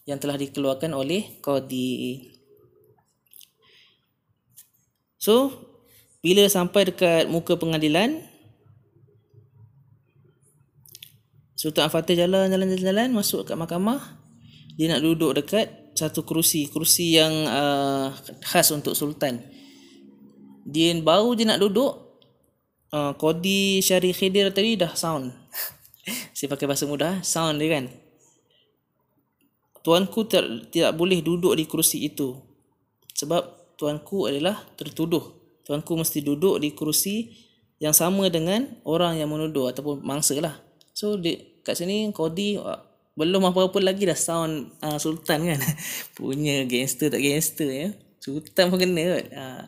yang 0.05 0.21
telah 0.21 0.37
dikeluarkan 0.37 0.93
oleh 0.93 1.41
Qadi. 1.41 2.29
So, 5.17 5.49
bila 6.21 6.45
sampai 6.53 6.93
dekat 6.93 7.33
muka 7.33 7.57
pengadilan, 7.57 8.21
Sultan 11.57 11.89
Al-Fatih 11.89 12.13
jalan, 12.13 12.53
jalan, 12.53 12.69
jalan, 12.77 12.85
jalan, 12.85 13.09
masuk 13.17 13.49
ke 13.49 13.57
mahkamah. 13.57 14.21
Dia 14.77 14.93
nak 14.93 15.01
duduk 15.01 15.41
dekat 15.41 15.73
satu 15.95 16.27
kerusi, 16.27 16.69
kerusi 16.69 17.17
yang 17.17 17.33
uh, 17.47 18.11
khas 18.43 18.75
untuk 18.75 18.99
Sultan. 18.99 19.41
Dia 20.67 20.91
baru 20.99 21.39
dia 21.39 21.49
nak 21.49 21.63
duduk, 21.63 22.21
uh, 22.91 23.15
Qadi 23.15 23.81
Syarif 23.81 24.19
Khidir 24.19 24.51
tadi 24.51 24.75
dah 24.75 24.93
sound. 24.93 25.31
Saya 26.37 26.51
pakai 26.51 26.67
bahasa 26.67 26.85
mudah, 26.85 27.23
sound 27.23 27.63
dia 27.63 27.81
kan 27.81 27.87
tuanku 29.85 30.25
tidak, 30.25 30.73
tidak 30.73 30.97
boleh 30.97 31.21
duduk 31.21 31.53
di 31.55 31.69
kerusi 31.69 32.09
itu 32.09 32.41
sebab 33.13 33.77
tuanku 33.77 34.27
adalah 34.27 34.65
tertuduh 34.81 35.37
tuanku 35.63 35.93
mesti 36.01 36.25
duduk 36.25 36.57
di 36.59 36.73
kerusi 36.73 37.37
yang 37.79 37.93
sama 37.93 38.33
dengan 38.33 38.65
orang 38.89 39.21
yang 39.21 39.29
menuduh 39.29 39.69
ataupun 39.69 40.01
mangsa 40.01 40.33
lah 40.41 40.57
so 40.97 41.21
di, 41.21 41.61
kat 41.61 41.77
sini 41.77 42.09
Kodi 42.17 42.57
belum 43.15 43.47
apa-apa 43.47 43.79
lagi 43.79 44.11
dah 44.11 44.19
sound 44.19 44.75
uh, 44.83 44.99
sultan 44.99 45.47
kan? 45.47 45.61
Punya 46.19 46.67
gangster 46.67 47.15
tak 47.15 47.23
gangster 47.23 47.71
ya? 47.71 47.89
Sultan 48.19 48.75
pun 48.75 48.79
kena 48.83 49.03
kot. 49.19 49.27
Uh, 49.31 49.63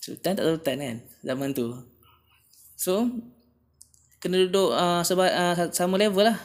sultan 0.00 0.32
tak 0.40 0.44
sultan 0.48 0.76
kan 0.80 0.96
zaman 1.20 1.52
tu. 1.52 1.76
So 2.80 3.12
kena 4.24 4.48
duduk 4.48 4.72
uh, 4.72 5.04
sebab 5.04 5.28
uh, 5.28 5.54
sama 5.76 6.00
level 6.00 6.32
lah. 6.32 6.38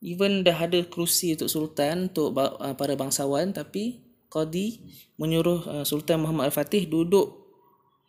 Even 0.00 0.44
dah 0.44 0.56
ada 0.56 0.80
kerusi 0.84 1.36
untuk 1.36 1.48
sultan 1.52 2.08
untuk 2.12 2.36
uh, 2.36 2.72
para 2.76 2.96
bangsawan 2.96 3.52
tapi 3.52 4.04
qadi 4.32 4.84
menyuruh 5.16 5.60
uh, 5.68 5.84
sultan 5.84 6.24
Muhammad 6.24 6.48
Al-Fatih 6.52 6.88
duduk 6.88 7.40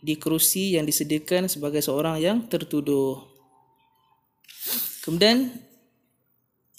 di 0.02 0.18
kerusi 0.18 0.76
yang 0.76 0.84
disediakan 0.84 1.48
sebagai 1.48 1.80
seorang 1.80 2.20
yang 2.20 2.38
tertuduh. 2.48 3.22
Kemudian 5.06 5.52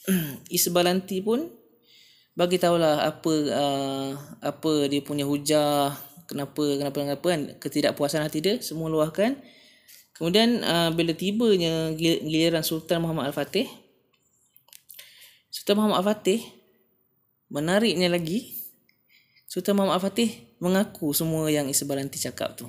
Isbalanti 0.56 1.22
pun 1.22 1.48
bagi 2.32 2.56
tahulah 2.56 3.04
apa 3.04 3.32
uh, 3.52 4.10
apa 4.40 4.72
dia 4.88 5.04
punya 5.04 5.28
hujah 5.28 5.92
kenapa 6.24 6.80
kenapa 6.80 6.96
kenapa 7.04 7.26
kan 7.28 7.40
ketidakpuasan 7.60 8.24
hati 8.24 8.40
dia 8.40 8.56
semua 8.64 8.88
luahkan 8.88 9.36
kemudian 10.16 10.64
uh, 10.64 10.88
bila 10.96 11.12
tibanya 11.12 11.92
giliran 11.92 12.64
sultan 12.64 13.04
Muhammad 13.04 13.30
Al-Fatih 13.30 13.68
Sultan 15.52 15.76
Muhammad 15.76 16.00
Al-Fatih 16.00 16.40
menariknya 17.52 18.08
lagi 18.08 18.62
Sultan 19.52 19.76
Muhammad 19.76 20.00
Al-Fatih 20.00 20.56
mengaku 20.64 21.12
semua 21.12 21.52
yang 21.52 21.68
Isbalanti 21.68 22.16
cakap 22.16 22.56
tu. 22.56 22.64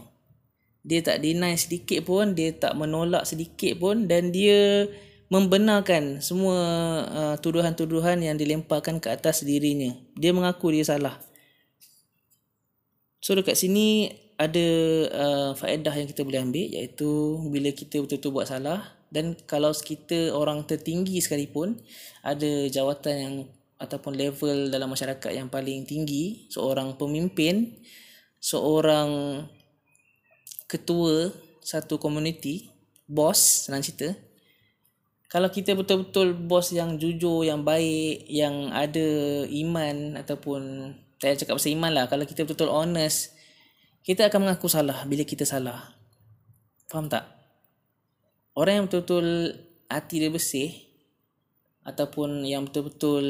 Dia 0.83 0.99
tak 0.99 1.23
deny 1.23 1.55
sedikit 1.55 2.03
pun, 2.03 2.35
dia 2.35 2.51
tak 2.51 2.75
menolak 2.75 3.23
sedikit 3.23 3.79
pun 3.79 4.03
dan 4.03 4.35
dia 4.35 4.91
membenarkan 5.33 6.21
semua 6.21 6.57
uh, 7.09 7.35
tuduhan-tuduhan 7.41 8.21
yang 8.21 8.37
dilemparkan 8.37 9.01
ke 9.01 9.09
atas 9.09 9.41
dirinya. 9.41 9.89
Dia 10.13 10.29
mengaku 10.29 10.69
dia 10.69 10.85
salah. 10.85 11.17
So 13.17 13.33
dekat 13.33 13.57
sini 13.57 14.13
ada 14.37 14.67
uh, 15.09 15.51
faedah 15.57 15.93
yang 15.97 16.05
kita 16.05 16.21
boleh 16.21 16.45
ambil 16.45 16.69
iaitu 16.69 17.09
bila 17.49 17.73
kita 17.73 17.97
betul-betul 18.05 18.29
buat 18.29 18.45
salah 18.45 18.93
dan 19.09 19.33
kalau 19.49 19.73
kita 19.73 20.33
orang 20.33 20.65
tertinggi 20.69 21.17
sekalipun 21.17 21.81
ada 22.21 22.69
jawatan 22.69 23.15
yang 23.17 23.35
ataupun 23.77 24.13
level 24.17 24.69
dalam 24.69 24.89
masyarakat 24.89 25.31
yang 25.33 25.49
paling 25.49 25.85
tinggi 25.85 26.49
seorang 26.49 26.97
pemimpin 26.97 27.77
seorang 28.41 29.43
ketua 30.65 31.29
satu 31.61 32.01
komuniti 32.01 32.73
bos 33.05 33.69
senang 33.69 33.85
cerita 33.85 34.32
kalau 35.33 35.49
kita 35.49 35.73
betul-betul 35.73 36.37
bos 36.37 36.69
yang 36.69 37.01
jujur 37.01 37.41
yang 37.41 37.65
baik 37.65 38.29
yang 38.29 38.69
ada 38.69 39.41
iman 39.49 40.21
ataupun 40.21 40.93
saya 41.17 41.33
cakap 41.33 41.57
pasal 41.57 41.73
iman 41.73 41.89
lah. 41.89 42.05
Kalau 42.05 42.21
kita 42.29 42.45
betul-betul 42.45 42.69
honest 42.69 43.33
kita 44.05 44.29
akan 44.29 44.45
mengaku 44.45 44.69
salah 44.69 45.01
bila 45.09 45.25
kita 45.25 45.41
salah. 45.41 45.97
Faham 46.85 47.09
tak? 47.09 47.25
Orang 48.53 48.73
yang 48.77 48.85
betul-betul 48.85 49.57
hati 49.89 50.21
dia 50.21 50.29
bersih 50.29 50.69
ataupun 51.81 52.45
yang 52.45 52.69
betul-betul 52.69 53.25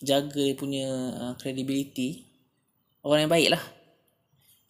jaga 0.00 0.40
dia 0.40 0.56
punya 0.56 0.88
uh, 1.20 1.34
credibility 1.36 2.24
orang 3.04 3.28
yang 3.28 3.32
baik 3.36 3.48
lah. 3.52 3.64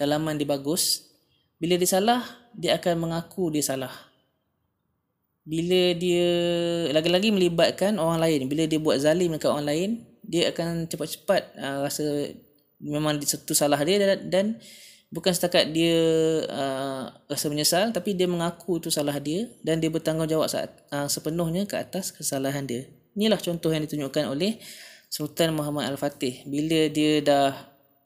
Dalaman 0.03 0.35
dia 0.35 0.51
bagus. 0.51 1.15
Bila 1.63 1.79
dia 1.79 1.87
salah 1.87 2.27
dia 2.59 2.75
akan 2.75 3.07
mengaku 3.07 3.55
dia 3.55 3.63
salah 3.63 4.12
bila 5.43 5.95
dia 5.99 6.29
lagi-lagi 6.95 7.35
melibatkan 7.35 7.99
orang 7.99 8.23
lain. 8.23 8.47
Bila 8.47 8.67
dia 8.71 8.79
buat 8.79 9.03
zalim 9.03 9.35
dekat 9.35 9.51
orang 9.51 9.67
lain 9.67 9.91
dia 10.23 10.55
akan 10.55 10.87
cepat-cepat 10.87 11.59
uh, 11.59 11.79
rasa 11.83 12.31
memang 12.79 13.19
itu 13.19 13.55
salah 13.55 13.79
dia 13.83 13.99
dan, 13.99 14.19
dan 14.31 14.47
bukan 15.11 15.35
setakat 15.35 15.75
dia 15.75 15.99
uh, 16.47 17.11
rasa 17.27 17.51
menyesal 17.51 17.91
tapi 17.91 18.15
dia 18.15 18.31
mengaku 18.31 18.79
itu 18.79 18.89
salah 18.89 19.19
dia 19.19 19.51
dan 19.67 19.83
dia 19.83 19.91
bertanggungjawab 19.91 20.47
saat 20.47 20.71
uh, 20.95 21.11
sepenuhnya 21.11 21.67
ke 21.67 21.75
atas 21.75 22.15
kesalahan 22.15 22.65
dia. 22.65 22.87
Inilah 23.19 23.39
contoh 23.43 23.69
yang 23.75 23.85
ditunjukkan 23.85 24.31
oleh 24.31 24.57
Sultan 25.13 25.53
Muhammad 25.53 25.93
Al-Fatih. 25.93 26.49
Bila 26.49 26.89
dia 26.89 27.21
dah 27.21 27.53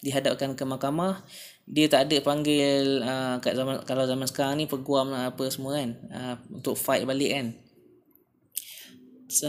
dihadapkan 0.02 0.58
ke 0.58 0.64
mahkamah 0.66 1.22
dia 1.66 1.90
tak 1.90 2.06
ada 2.06 2.22
panggil 2.22 3.02
uh, 3.02 3.42
kat 3.42 3.58
zaman 3.58 3.82
kalau 3.82 4.06
zaman 4.06 4.26
sekarang 4.30 4.54
ni 4.62 4.70
peguam 4.70 5.10
lah 5.10 5.34
apa 5.34 5.50
semua 5.50 5.82
kan 5.82 5.98
uh, 6.14 6.34
untuk 6.54 6.78
fight 6.78 7.02
balik 7.02 7.30
kan 7.34 7.46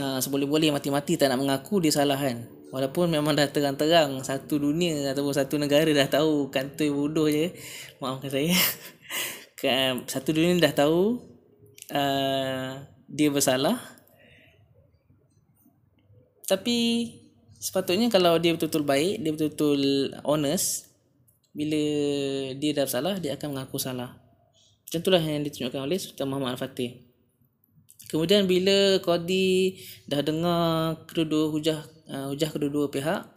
uh, 0.02 0.18
seboleh-boleh 0.18 0.74
mati-mati 0.74 1.14
tak 1.14 1.30
nak 1.30 1.38
mengaku 1.38 1.78
dia 1.78 1.94
salah 1.94 2.18
kan 2.18 2.58
Walaupun 2.68 3.08
memang 3.08 3.32
dah 3.32 3.48
terang-terang 3.48 4.20
satu 4.28 4.60
dunia 4.60 5.16
ataupun 5.16 5.32
satu 5.32 5.56
negara 5.56 5.88
dah 5.88 6.20
tahu 6.20 6.52
kantoi 6.52 6.92
bodoh 6.92 7.32
je. 7.32 7.56
Maafkan 8.04 8.28
saya. 8.28 8.52
Satu 10.12 10.36
dunia 10.36 10.60
dah 10.60 10.76
tahu 10.76 11.24
uh, 11.96 12.84
dia 13.08 13.30
bersalah. 13.32 13.80
Tapi 16.44 17.08
sepatutnya 17.56 18.12
kalau 18.12 18.36
dia 18.36 18.52
betul-betul 18.52 18.84
baik, 18.84 19.24
dia 19.24 19.32
betul-betul 19.32 19.82
honest, 20.28 20.87
bila 21.56 21.82
dia 22.56 22.72
dah 22.74 22.86
bersalah, 22.88 23.16
dia 23.20 23.36
akan 23.38 23.56
mengaku 23.56 23.77
salah. 23.77 24.18
Macam 24.88 25.00
itulah 25.04 25.20
yang 25.20 25.44
ditunjukkan 25.44 25.82
oleh 25.84 26.00
Sultan 26.00 26.32
Muhammad 26.32 26.56
Al-Fatih. 26.56 27.04
Kemudian 28.08 28.48
bila 28.48 29.04
Qadi 29.04 29.75
dah 30.08 30.24
dengar 30.24 31.04
kedua-dua 31.12 31.51
hujah 31.51 31.80
uh, 32.08 32.32
hujah 32.32 32.48
kedua-dua 32.48 32.88
pihak, 32.88 33.27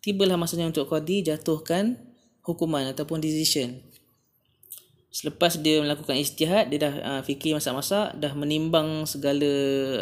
tibalah 0.00 0.40
masanya 0.40 0.72
untuk 0.72 0.88
Qadi 0.88 1.28
jatuhkan 1.28 2.00
hukuman 2.40 2.88
ataupun 2.88 3.20
decision. 3.20 3.84
Selepas 5.12 5.60
dia 5.60 5.80
melakukan 5.80 6.16
istihad, 6.16 6.72
dia 6.72 6.88
dah 6.88 6.94
uh, 7.04 7.22
fikir 7.24 7.52
masak-masak, 7.56 8.16
dah 8.16 8.32
menimbang 8.32 9.04
segala 9.04 9.52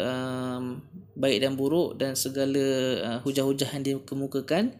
um, 0.07 0.79
baik 1.15 1.39
dan 1.43 1.55
buruk 1.55 1.95
dan 1.99 2.15
segala 2.15 2.63
uh, 2.99 3.19
hujah-hujah 3.23 3.75
yang 3.75 3.83
dia 3.83 3.95
kemukakan, 4.03 4.75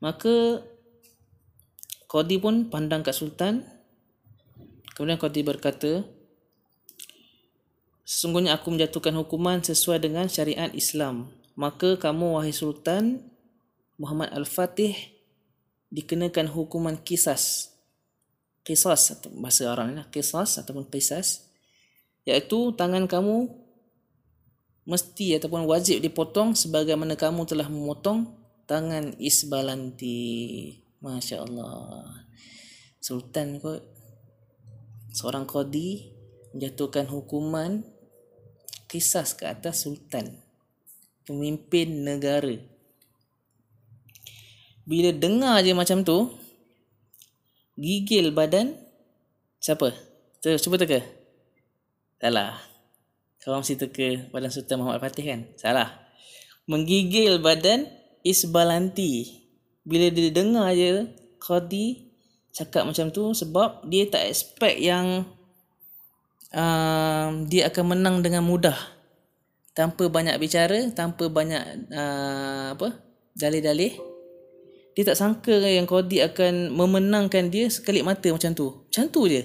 maka 0.00 0.60
Qadi 2.12 2.36
pun 2.36 2.68
pandang 2.68 3.00
kat 3.00 3.16
Sultan. 3.16 3.64
Kemudian 4.92 5.16
Qadi 5.16 5.40
berkata, 5.40 6.04
Sesungguhnya 8.04 8.52
aku 8.52 8.68
menjatuhkan 8.68 9.16
hukuman 9.16 9.64
sesuai 9.64 10.04
dengan 10.04 10.28
syariat 10.28 10.68
Islam. 10.76 11.32
Maka 11.56 11.96
kamu 11.96 12.36
wahai 12.36 12.52
Sultan 12.52 13.24
Muhammad 13.96 14.28
Al-Fatih 14.36 14.92
dikenakan 15.88 16.52
hukuman 16.52 17.00
kisas. 17.00 17.72
Kisas 18.60 19.16
atau 19.16 19.32
bahasa 19.32 19.72
Arab 19.72 19.88
ni 19.88 20.04
kisas 20.12 20.60
ataupun 20.60 20.86
kisas 20.92 21.48
iaitu 22.28 22.70
tangan 22.76 23.10
kamu 23.10 23.50
mesti 24.86 25.40
ataupun 25.40 25.66
wajib 25.66 25.98
dipotong 25.98 26.54
sebagaimana 26.54 27.16
kamu 27.16 27.48
telah 27.48 27.66
memotong 27.72 28.28
tangan 28.68 29.16
Isbalanti. 29.18 30.81
Masya 31.02 31.42
Allah. 31.42 32.22
Sultan 33.02 33.58
kot. 33.58 33.82
Seorang 35.12 35.44
qadi 35.44 36.14
menjatuhkan 36.54 37.10
hukuman 37.10 37.82
kisah 38.86 39.26
ke 39.34 39.44
atas 39.50 39.84
sultan 39.84 40.40
pemimpin 41.26 42.06
negara. 42.06 42.54
Bila 44.86 45.10
dengar 45.10 45.60
je 45.66 45.74
macam 45.74 46.06
tu 46.06 46.32
gigil 47.74 48.30
badan 48.30 48.78
siapa? 49.58 49.90
Tu 50.38 50.54
cuba 50.62 50.78
teka. 50.78 51.02
Salah. 52.22 52.62
Kau 53.42 53.58
mesti 53.58 53.74
teka 53.74 54.30
badan 54.30 54.54
sultan 54.54 54.80
Muhammad 54.80 55.02
Fatih 55.02 55.26
kan? 55.26 55.40
Salah. 55.58 55.90
Menggigil 56.70 57.42
badan 57.42 57.90
Isbalanti 58.22 59.41
bila 59.82 60.06
dia 60.10 60.30
dengar 60.30 60.70
je 60.74 61.10
Qadi 61.42 62.06
cakap 62.54 62.86
macam 62.86 63.10
tu 63.10 63.34
sebab 63.34 63.82
dia 63.88 64.06
tak 64.06 64.30
expect 64.30 64.78
yang 64.78 65.26
uh, 66.54 67.28
dia 67.50 67.66
akan 67.72 67.98
menang 67.98 68.22
dengan 68.22 68.46
mudah. 68.46 68.76
Tanpa 69.72 70.06
banyak 70.06 70.36
bicara 70.36 70.92
tanpa 70.92 71.32
banyak 71.32 71.88
uh, 71.90 72.76
apa 72.76 72.92
dalih-dalih 73.32 74.12
dia 74.92 75.02
tak 75.08 75.16
sangka 75.16 75.56
yang 75.64 75.88
Qadi 75.88 76.20
akan 76.20 76.76
memenangkan 76.76 77.48
dia 77.48 77.72
sekali 77.72 78.04
mata 78.04 78.28
macam 78.28 78.52
tu. 78.52 78.84
Macam 78.92 79.08
tu 79.08 79.24
je. 79.24 79.42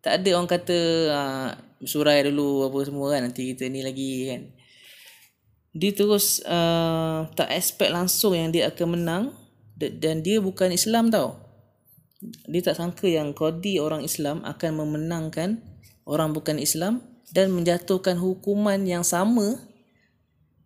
Tak 0.00 0.24
ada 0.24 0.30
orang 0.40 0.48
kata 0.48 0.78
uh, 1.12 1.50
surai 1.84 2.24
dulu 2.24 2.72
apa 2.72 2.78
semua 2.88 3.12
kan 3.12 3.28
nanti 3.28 3.52
kita 3.52 3.68
ni 3.68 3.84
lagi 3.84 4.32
kan. 4.32 4.40
Dia 5.76 5.92
terus 5.92 6.40
uh, 6.48 7.28
tak 7.36 7.52
expect 7.52 7.92
langsung 7.92 8.32
yang 8.32 8.48
dia 8.48 8.72
akan 8.72 8.96
menang 8.96 9.24
dan 9.78 10.26
dia 10.26 10.42
bukan 10.42 10.74
Islam 10.74 11.14
tau 11.14 11.38
dia 12.50 12.60
tak 12.66 12.82
sangka 12.82 13.06
yang 13.06 13.30
Qadi 13.30 13.78
orang 13.78 14.02
Islam 14.02 14.42
akan 14.42 14.70
memenangkan 14.74 15.62
orang 16.02 16.34
bukan 16.34 16.58
Islam 16.58 17.06
dan 17.30 17.54
menjatuhkan 17.54 18.18
hukuman 18.18 18.82
yang 18.82 19.06
sama 19.06 19.62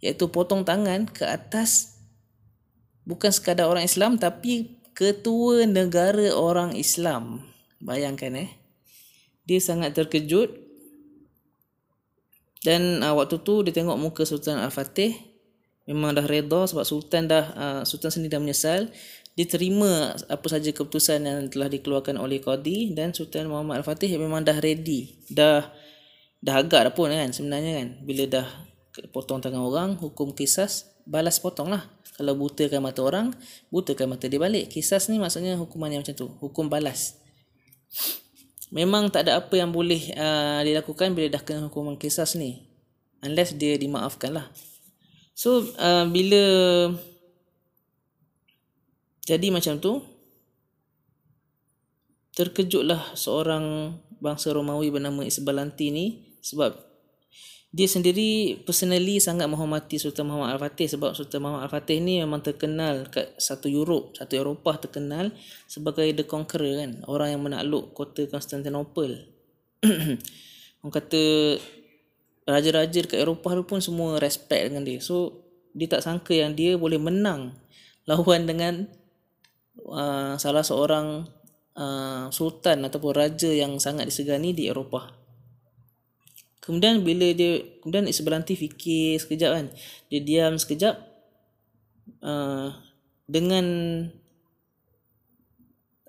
iaitu 0.01 0.33
potong 0.33 0.65
tangan 0.65 1.05
ke 1.05 1.29
atas 1.29 2.01
bukan 3.05 3.29
sekadar 3.29 3.69
orang 3.69 3.85
Islam 3.85 4.17
tapi 4.17 4.81
ketua 4.97 5.65
negara 5.67 6.33
orang 6.33 6.77
Islam. 6.77 7.45
Bayangkan 7.83 8.39
eh. 8.39 8.51
Dia 9.43 9.59
sangat 9.59 9.99
terkejut 9.99 10.55
dan 12.63 13.03
uh, 13.03 13.19
waktu 13.19 13.43
tu 13.43 13.67
dia 13.67 13.75
tengok 13.75 13.99
muka 13.99 14.23
Sultan 14.23 14.63
Al-Fatih 14.63 15.19
memang 15.89 16.15
dah 16.15 16.27
reda 16.27 16.67
sebab 16.69 16.85
Sultan 16.87 17.27
dah 17.27 17.45
uh, 17.55 17.83
Sultan 17.83 18.11
sendiri 18.15 18.39
dah 18.39 18.43
menyesal 18.43 18.91
diterima 19.33 20.13
apa 20.29 20.47
saja 20.47 20.69
keputusan 20.71 21.25
yang 21.25 21.39
telah 21.49 21.73
dikeluarkan 21.73 22.21
oleh 22.21 22.39
Qadi 22.39 22.93
dan 22.93 23.17
Sultan 23.17 23.49
Muhammad 23.49 23.81
Al-Fatih 23.81 24.13
memang 24.21 24.45
dah 24.45 24.61
ready. 24.61 25.25
Dah 25.33 25.73
dah 26.43 26.55
agak 26.59 26.91
dah 26.91 26.93
pun 26.93 27.09
kan 27.09 27.31
sebenarnya 27.33 27.73
kan 27.81 27.89
bila 28.05 28.25
dah 28.29 28.47
potong 29.15 29.41
tangan 29.41 29.63
orang 29.63 29.97
hukum 29.97 30.37
kisas 30.37 30.93
balas 31.09 31.41
potong 31.41 31.73
lah. 31.73 31.83
Kalau 32.13 32.37
butakan 32.37 32.85
mata 32.85 33.01
orang, 33.01 33.33
butakan 33.73 34.15
mata 34.15 34.29
dia 34.29 34.37
balik. 34.37 34.69
Kisas 34.69 35.09
ni 35.09 35.17
maksudnya 35.17 35.57
hukuman 35.57 35.89
yang 35.89 36.05
macam 36.05 36.13
tu. 36.13 36.29
Hukum 36.39 36.69
balas. 36.69 37.17
Memang 38.69 39.09
tak 39.09 39.29
ada 39.29 39.41
apa 39.41 39.53
yang 39.57 39.73
boleh 39.73 40.13
uh, 40.17 40.61
dilakukan 40.61 41.17
bila 41.17 41.33
dah 41.33 41.43
kena 41.43 41.73
hukuman 41.73 41.97
kisas 41.97 42.37
ni. 42.37 42.69
Unless 43.25 43.57
dia 43.57 43.81
dimaafkan 43.81 44.37
lah. 44.37 44.47
So, 45.43 45.59
uh, 45.75 46.07
bila 46.07 46.39
jadi 49.27 49.51
macam 49.51 49.83
tu 49.83 49.99
terkejutlah 52.39 53.19
seorang 53.19 53.99
bangsa 54.23 54.55
Romawi 54.55 54.95
bernama 54.95 55.27
Isbalanti 55.27 55.91
ni 55.91 56.07
sebab 56.39 56.79
dia 57.75 57.91
sendiri 57.91 58.63
personally 58.63 59.19
sangat 59.19 59.51
menghormati 59.51 59.99
Sultan 59.99 60.31
Muhammad 60.31 60.55
Al-Fatih 60.55 60.87
sebab 60.95 61.11
Sultan 61.19 61.43
Muhammad 61.43 61.67
Al-Fatih 61.67 61.99
ni 61.99 62.23
memang 62.23 62.39
terkenal 62.39 63.11
kat 63.11 63.35
satu 63.35 63.67
Europe, 63.67 64.15
satu 64.15 64.39
Eropah 64.39 64.79
terkenal 64.79 65.35
sebagai 65.67 66.07
the 66.15 66.23
conqueror 66.23 66.87
kan, 66.87 67.03
orang 67.11 67.35
yang 67.35 67.43
menakluk 67.43 67.91
kota 67.99 68.31
Constantinople. 68.31 69.27
Orang 70.83 70.95
kata 70.95 71.23
raja-raja 72.47 73.07
dekat 73.07 73.23
Eropah 73.23 73.53
tu 73.59 73.65
pun 73.67 73.79
semua 73.79 74.19
respect 74.19 74.71
dengan 74.71 74.83
dia. 74.83 74.99
So 74.99 75.45
dia 75.73 75.89
tak 75.89 76.05
sangka 76.05 76.37
yang 76.37 76.53
dia 76.53 76.77
boleh 76.77 77.01
menang 77.01 77.57
lawan 78.05 78.45
dengan 78.45 78.91
uh, 79.87 80.35
salah 80.37 80.67
seorang 80.67 81.27
uh, 81.79 82.27
sultan 82.35 82.83
ataupun 82.85 83.13
raja 83.15 83.49
yang 83.49 83.79
sangat 83.79 84.11
disegani 84.11 84.53
di 84.53 84.69
Eropah. 84.69 85.23
Kemudian 86.63 87.03
bila 87.03 87.27
dia 87.35 87.59
kemudian 87.83 88.07
Isbalanti 88.07 88.55
fikir 88.55 89.19
sekejap 89.19 89.51
kan. 89.51 89.67
Dia 90.07 90.21
diam 90.23 90.55
sekejap 90.55 90.95
uh, 92.23 92.71
dengan 93.27 93.67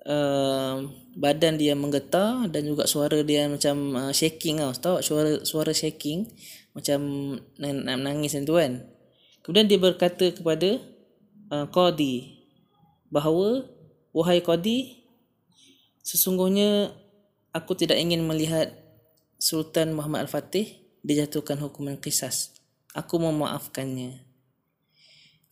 uh, 0.08 0.84
badan 1.16 1.56
dia 1.56 1.72
menggetar 1.72 2.48
dan 2.48 2.62
juga 2.64 2.84
suara 2.84 3.20
dia 3.24 3.48
macam 3.48 3.76
uh, 3.96 4.12
shaking 4.12 4.60
tau. 4.60 4.72
Tahu 4.72 4.96
suara 5.00 5.32
suara 5.44 5.72
shaking? 5.72 6.28
Macam 6.74 7.00
nak 7.58 7.96
menangis 8.02 8.34
tu 8.34 8.56
kan. 8.56 8.82
Kemudian 9.44 9.68
dia 9.68 9.78
berkata 9.78 10.32
kepada 10.32 10.80
uh, 11.52 11.66
qadi 11.68 12.40
bahawa 13.12 13.68
wahai 14.10 14.42
qadi 14.42 15.06
sesungguhnya 16.02 16.90
aku 17.54 17.78
tidak 17.78 18.00
ingin 18.00 18.26
melihat 18.26 18.74
Sultan 19.38 19.92
Muhammad 19.92 20.26
Al-Fatih 20.26 20.82
dijatuhkan 21.04 21.60
hukuman 21.60 22.00
kisas 22.00 22.56
aku 22.96 23.20
memaafkannya. 23.20 24.24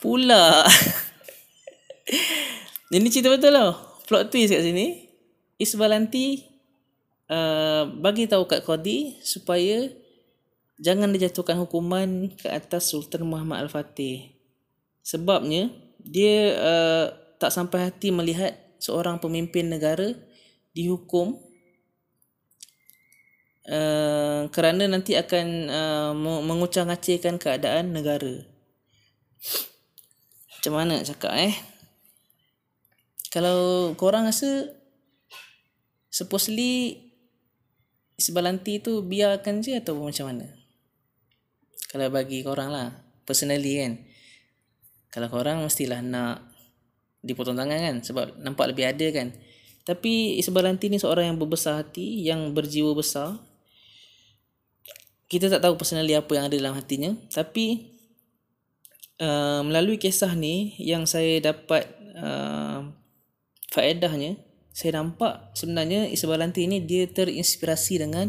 Pula. 0.00 0.66
Ini 2.92 3.08
cerita 3.08 3.30
betul 3.30 3.54
lah 3.54 3.91
plot 4.06 4.32
twist 4.32 4.52
kat 4.52 4.64
sini 4.64 5.08
Isbalanti 5.62 6.42
uh, 7.30 7.86
bagi 7.86 8.26
tahu 8.26 8.50
kat 8.50 8.66
Qadi 8.66 9.22
supaya 9.22 9.86
jangan 10.82 11.14
dijatuhkan 11.14 11.54
hukuman 11.62 12.34
ke 12.34 12.50
atas 12.50 12.90
Sultan 12.90 13.22
Muhammad 13.30 13.62
Al-Fatih. 13.68 14.34
Sebabnya 15.06 15.70
dia 16.02 16.58
uh, 16.58 17.06
tak 17.38 17.54
sampai 17.54 17.86
hati 17.90 18.10
melihat 18.10 18.58
seorang 18.82 19.22
pemimpin 19.22 19.70
negara 19.70 20.10
dihukum 20.74 21.38
uh, 23.70 24.50
kerana 24.50 24.90
nanti 24.90 25.14
akan 25.14 25.46
uh, 25.70 26.12
mengucang-acirkan 26.42 27.38
keadaan 27.38 27.94
negara. 27.94 28.42
Macam 30.58 30.72
mana 30.74 31.02
cakap 31.02 31.34
eh? 31.38 31.54
Kalau 33.33 33.92
korang 33.97 34.29
rasa 34.29 34.68
supposedly 36.12 37.01
Isbalanti 38.21 38.79
tu 38.79 39.01
biarkan 39.03 39.64
je 39.64 39.81
atau 39.81 39.97
macam 39.97 40.29
mana? 40.29 40.47
Kalau 41.88 42.12
bagi 42.12 42.45
korang 42.45 42.71
lah, 42.71 42.92
personally 43.25 43.81
kan. 43.81 43.92
Kalau 45.09 45.29
korang 45.33 45.64
mestilah 45.64 46.05
nak 46.05 46.45
dipotong 47.25 47.57
tangan 47.57 47.81
kan 47.81 47.97
sebab 48.05 48.37
nampak 48.40 48.71
lebih 48.71 48.85
ada 48.88 49.07
kan. 49.11 49.29
Tapi 49.83 50.38
Isbalanti 50.38 50.87
ni 50.87 51.03
seorang 51.03 51.35
yang 51.35 51.38
berbesar 51.42 51.83
hati, 51.83 52.23
yang 52.23 52.55
berjiwa 52.55 52.95
besar. 52.95 53.37
Kita 55.27 55.51
tak 55.51 55.64
tahu 55.64 55.75
personally 55.75 56.14
apa 56.14 56.31
yang 56.37 56.47
ada 56.47 56.55
dalam 56.55 56.77
hatinya. 56.79 57.11
Tapi 57.29 57.90
uh, 59.18 59.66
melalui 59.66 59.99
kisah 59.99 60.33
ni 60.38 60.79
yang 60.79 61.09
saya 61.09 61.42
dapat 61.42 61.88
uh, 62.14 62.71
faedahnya, 63.72 64.37
saya 64.72 65.00
nampak 65.00 65.56
sebenarnya 65.56 66.08
Isbalanti 66.12 66.68
ini 66.68 66.85
dia 66.85 67.08
terinspirasi 67.08 68.04
dengan 68.04 68.28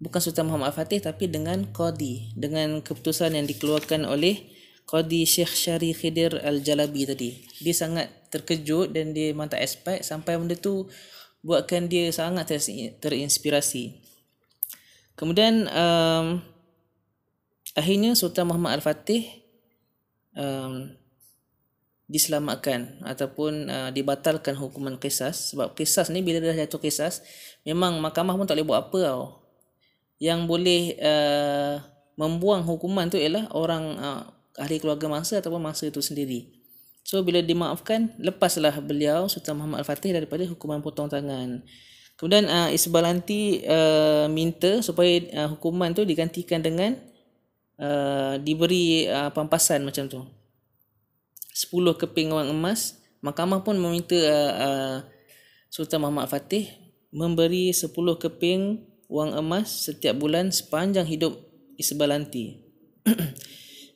bukan 0.00 0.20
Sultan 0.20 0.48
Muhammad 0.48 0.72
Al-Fatih 0.72 1.04
tapi 1.04 1.28
dengan 1.28 1.68
Qadi 1.72 2.36
dengan 2.36 2.80
keputusan 2.84 3.36
yang 3.36 3.48
dikeluarkan 3.48 4.04
oleh 4.08 4.44
Qadi 4.84 5.24
Syekh 5.24 5.52
Syari 5.52 5.96
Khidir 5.96 6.36
Al-Jalabi 6.44 7.02
tadi. 7.08 7.30
Dia 7.64 7.72
sangat 7.72 8.12
terkejut 8.28 8.92
dan 8.92 9.16
dia 9.16 9.32
memang 9.32 9.48
tak 9.48 9.64
expect 9.64 10.04
sampai 10.04 10.36
benda 10.36 10.56
tu 10.56 10.88
buatkan 11.40 11.88
dia 11.88 12.12
sangat 12.12 12.52
terinspirasi. 13.00 13.96
Kemudian 15.16 15.64
um, 15.72 16.44
akhirnya 17.72 18.12
Sultan 18.12 18.52
Muhammad 18.52 18.80
Al-Fatih 18.80 19.24
um, 20.36 20.92
diselamatkan 22.04 23.00
ataupun 23.00 23.52
uh, 23.72 23.90
dibatalkan 23.90 24.52
hukuman 24.56 25.00
kisas. 25.00 25.52
Sebab 25.52 25.72
kisas 25.72 26.12
ni 26.12 26.20
bila 26.20 26.40
dah 26.44 26.52
jatuh 26.52 26.80
kisas 26.80 27.24
memang 27.64 27.96
mahkamah 28.00 28.36
pun 28.36 28.44
tak 28.44 28.60
boleh 28.60 28.68
buat 28.68 28.80
apa 28.88 28.98
tau. 29.00 29.24
Yang 30.20 30.40
boleh 30.46 30.82
uh, 31.00 31.74
membuang 32.20 32.62
hukuman 32.62 33.08
tu 33.10 33.16
ialah 33.18 33.50
orang 33.56 33.84
uh, 33.98 34.22
ahli 34.60 34.78
keluarga 34.78 35.10
mangsa 35.10 35.40
ataupun 35.40 35.58
mangsa 35.58 35.88
itu 35.88 35.98
sendiri. 36.04 36.52
So 37.04 37.20
bila 37.20 37.44
dimaafkan 37.44 38.16
lepaslah 38.16 38.80
beliau 38.80 39.28
Sultan 39.28 39.60
Muhammad 39.60 39.84
Al-Fatih 39.84 40.16
daripada 40.16 40.46
hukuman 40.48 40.80
potong 40.80 41.10
tangan. 41.10 41.60
Kemudian 42.14 42.46
uh, 42.46 42.70
Isbalanti 42.70 43.66
uh, 43.66 44.30
minta 44.30 44.78
supaya 44.80 45.18
uh, 45.34 45.48
hukuman 45.56 45.90
tu 45.90 46.06
digantikan 46.06 46.62
dengan 46.62 46.94
uh, 47.82 48.38
diberi 48.38 49.10
uh, 49.10 49.34
pampasan 49.34 49.82
macam 49.82 50.06
tu 50.06 50.22
10 51.54 51.70
keping 52.02 52.34
wang 52.34 52.50
emas 52.50 52.98
mahkamah 53.22 53.62
pun 53.62 53.78
meminta 53.78 54.18
uh, 54.18 54.52
uh, 54.58 54.96
Sultan 55.70 56.02
Muhammad 56.02 56.26
Fatih 56.26 56.66
memberi 57.14 57.70
10 57.70 57.94
keping 57.94 58.82
wang 59.06 59.30
emas 59.38 59.86
setiap 59.86 60.18
bulan 60.18 60.50
sepanjang 60.50 61.06
hidup 61.06 61.38
Isbalanti. 61.78 62.58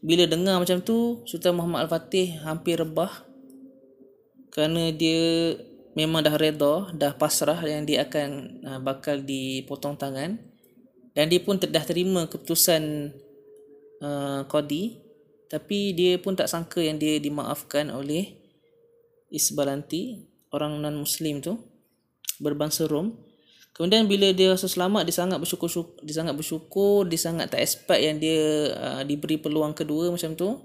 Bila 0.06 0.30
dengar 0.30 0.62
macam 0.62 0.78
tu 0.78 1.26
Sultan 1.26 1.58
Muhammad 1.58 1.86
Al-Fatih 1.90 2.38
hampir 2.46 2.78
rebah 2.78 3.26
kerana 4.54 4.94
dia 4.94 5.54
memang 5.98 6.22
dah 6.22 6.38
reda 6.38 6.94
dah 6.94 7.12
pasrah 7.18 7.58
yang 7.66 7.82
dia 7.82 8.06
akan 8.06 8.28
uh, 8.62 8.78
bakal 8.78 9.18
dipotong 9.18 9.98
tangan. 9.98 10.38
Dan 11.18 11.26
dia 11.26 11.42
pun 11.42 11.58
dah 11.58 11.82
terima 11.82 12.30
keputusan 12.30 13.10
uh, 13.98 14.46
Qadi 14.46 15.07
tapi 15.48 15.96
dia 15.96 16.20
pun 16.20 16.36
tak 16.36 16.48
sangka 16.48 16.84
yang 16.84 17.00
dia 17.00 17.16
dimaafkan 17.16 17.88
oleh 17.88 18.36
Isbalanti 19.28 20.28
orang 20.52 20.80
non 20.80 20.96
muslim 20.96 21.40
tu 21.44 21.56
berbangsa 22.40 22.88
Rom. 22.88 23.12
Kemudian 23.76 24.08
bila 24.08 24.32
dia 24.32 24.52
rasa 24.52 24.66
selamat 24.66 25.06
dia 25.06 25.14
sangat 25.14 25.38
bersyukur 25.38 25.68
dia 26.02 26.16
sangat 26.16 26.34
bersyukur 26.34 27.06
dia 27.06 27.20
sangat 27.20 27.52
tak 27.52 27.62
expect 27.62 28.00
yang 28.00 28.16
dia 28.18 28.74
uh, 28.74 29.02
diberi 29.04 29.36
peluang 29.36 29.76
kedua 29.76 30.08
macam 30.12 30.32
tu. 30.36 30.60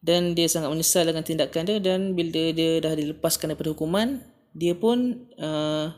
Dan 0.00 0.32
dia 0.32 0.48
sangat 0.48 0.72
menyesal 0.72 1.04
dengan 1.04 1.20
tindakan 1.20 1.62
dia 1.68 1.76
dan 1.76 2.16
bila 2.16 2.56
dia 2.56 2.80
dah 2.80 2.96
dilepaskan 2.96 3.52
daripada 3.52 3.76
hukuman 3.76 4.24
dia 4.56 4.72
pun 4.72 5.28
uh, 5.38 5.92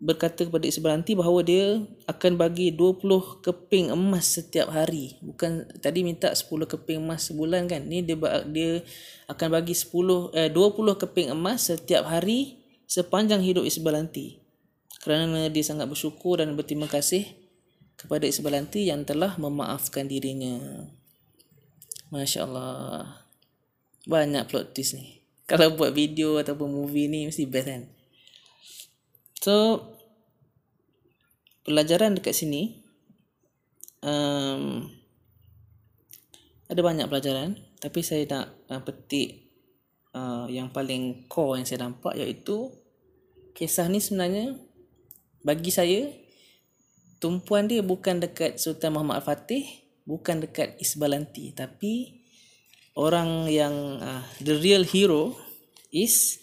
berkata 0.00 0.46
kepada 0.46 0.64
Isbaranti 0.66 1.14
bahawa 1.14 1.44
dia 1.44 1.82
akan 2.06 2.38
bagi 2.38 2.74
20 2.74 3.44
keping 3.44 3.90
emas 3.94 4.38
setiap 4.38 4.70
hari. 4.70 5.18
Bukan 5.22 5.68
tadi 5.78 6.02
minta 6.02 6.32
10 6.32 6.46
keping 6.66 7.02
emas 7.02 7.30
sebulan 7.30 7.70
kan. 7.70 7.84
Ni 7.86 8.02
dia 8.02 8.16
dia 8.48 8.82
akan 9.30 9.48
bagi 9.50 9.74
10 9.76 10.34
eh 10.34 10.50
20 10.50 11.02
keping 11.02 11.28
emas 11.32 11.70
setiap 11.70 12.08
hari 12.08 12.62
sepanjang 12.88 13.40
hidup 13.40 13.64
Isbalanti. 13.64 14.40
Kerana 15.04 15.52
dia 15.52 15.64
sangat 15.64 15.86
bersyukur 15.86 16.40
dan 16.40 16.56
berterima 16.56 16.88
kasih 16.88 17.28
kepada 17.94 18.24
Isbalanti 18.24 18.88
yang 18.88 19.04
telah 19.04 19.36
memaafkan 19.36 20.08
dirinya. 20.08 20.84
Masya-Allah. 22.08 23.24
Banyak 24.04 24.48
plot 24.48 24.76
twist 24.76 24.96
ni. 24.96 25.24
Kalau 25.44 25.76
buat 25.76 25.92
video 25.92 26.40
ataupun 26.40 26.72
movie 26.72 27.08
ni 27.08 27.28
mesti 27.28 27.44
best 27.44 27.68
kan. 27.68 27.84
So 29.44 29.76
pelajaran 31.68 32.16
dekat 32.16 32.32
sini 32.32 32.80
um, 34.00 34.88
ada 36.64 36.80
banyak 36.80 37.04
pelajaran. 37.12 37.60
Tapi 37.76 38.00
saya 38.00 38.24
nak 38.24 38.46
uh, 38.72 38.80
petik 38.80 39.52
uh, 40.16 40.48
yang 40.48 40.72
paling 40.72 41.28
core 41.28 41.60
yang 41.60 41.68
saya 41.68 41.84
nampak 41.84 42.16
iaitu 42.16 42.72
kisah 43.52 43.84
ni 43.92 44.00
sebenarnya 44.00 44.56
bagi 45.44 45.68
saya 45.68 46.08
tumpuan 47.20 47.68
dia 47.68 47.84
bukan 47.84 48.24
dekat 48.24 48.56
Sultan 48.56 48.96
Muhammad 48.96 49.20
Al-Fatih 49.20 49.68
bukan 50.08 50.40
dekat 50.40 50.80
Isbalanti. 50.80 51.52
Tapi 51.52 52.16
orang 52.96 53.52
yang 53.52 54.00
uh, 54.00 54.24
the 54.40 54.56
real 54.56 54.88
hero 54.88 55.36
is 55.92 56.40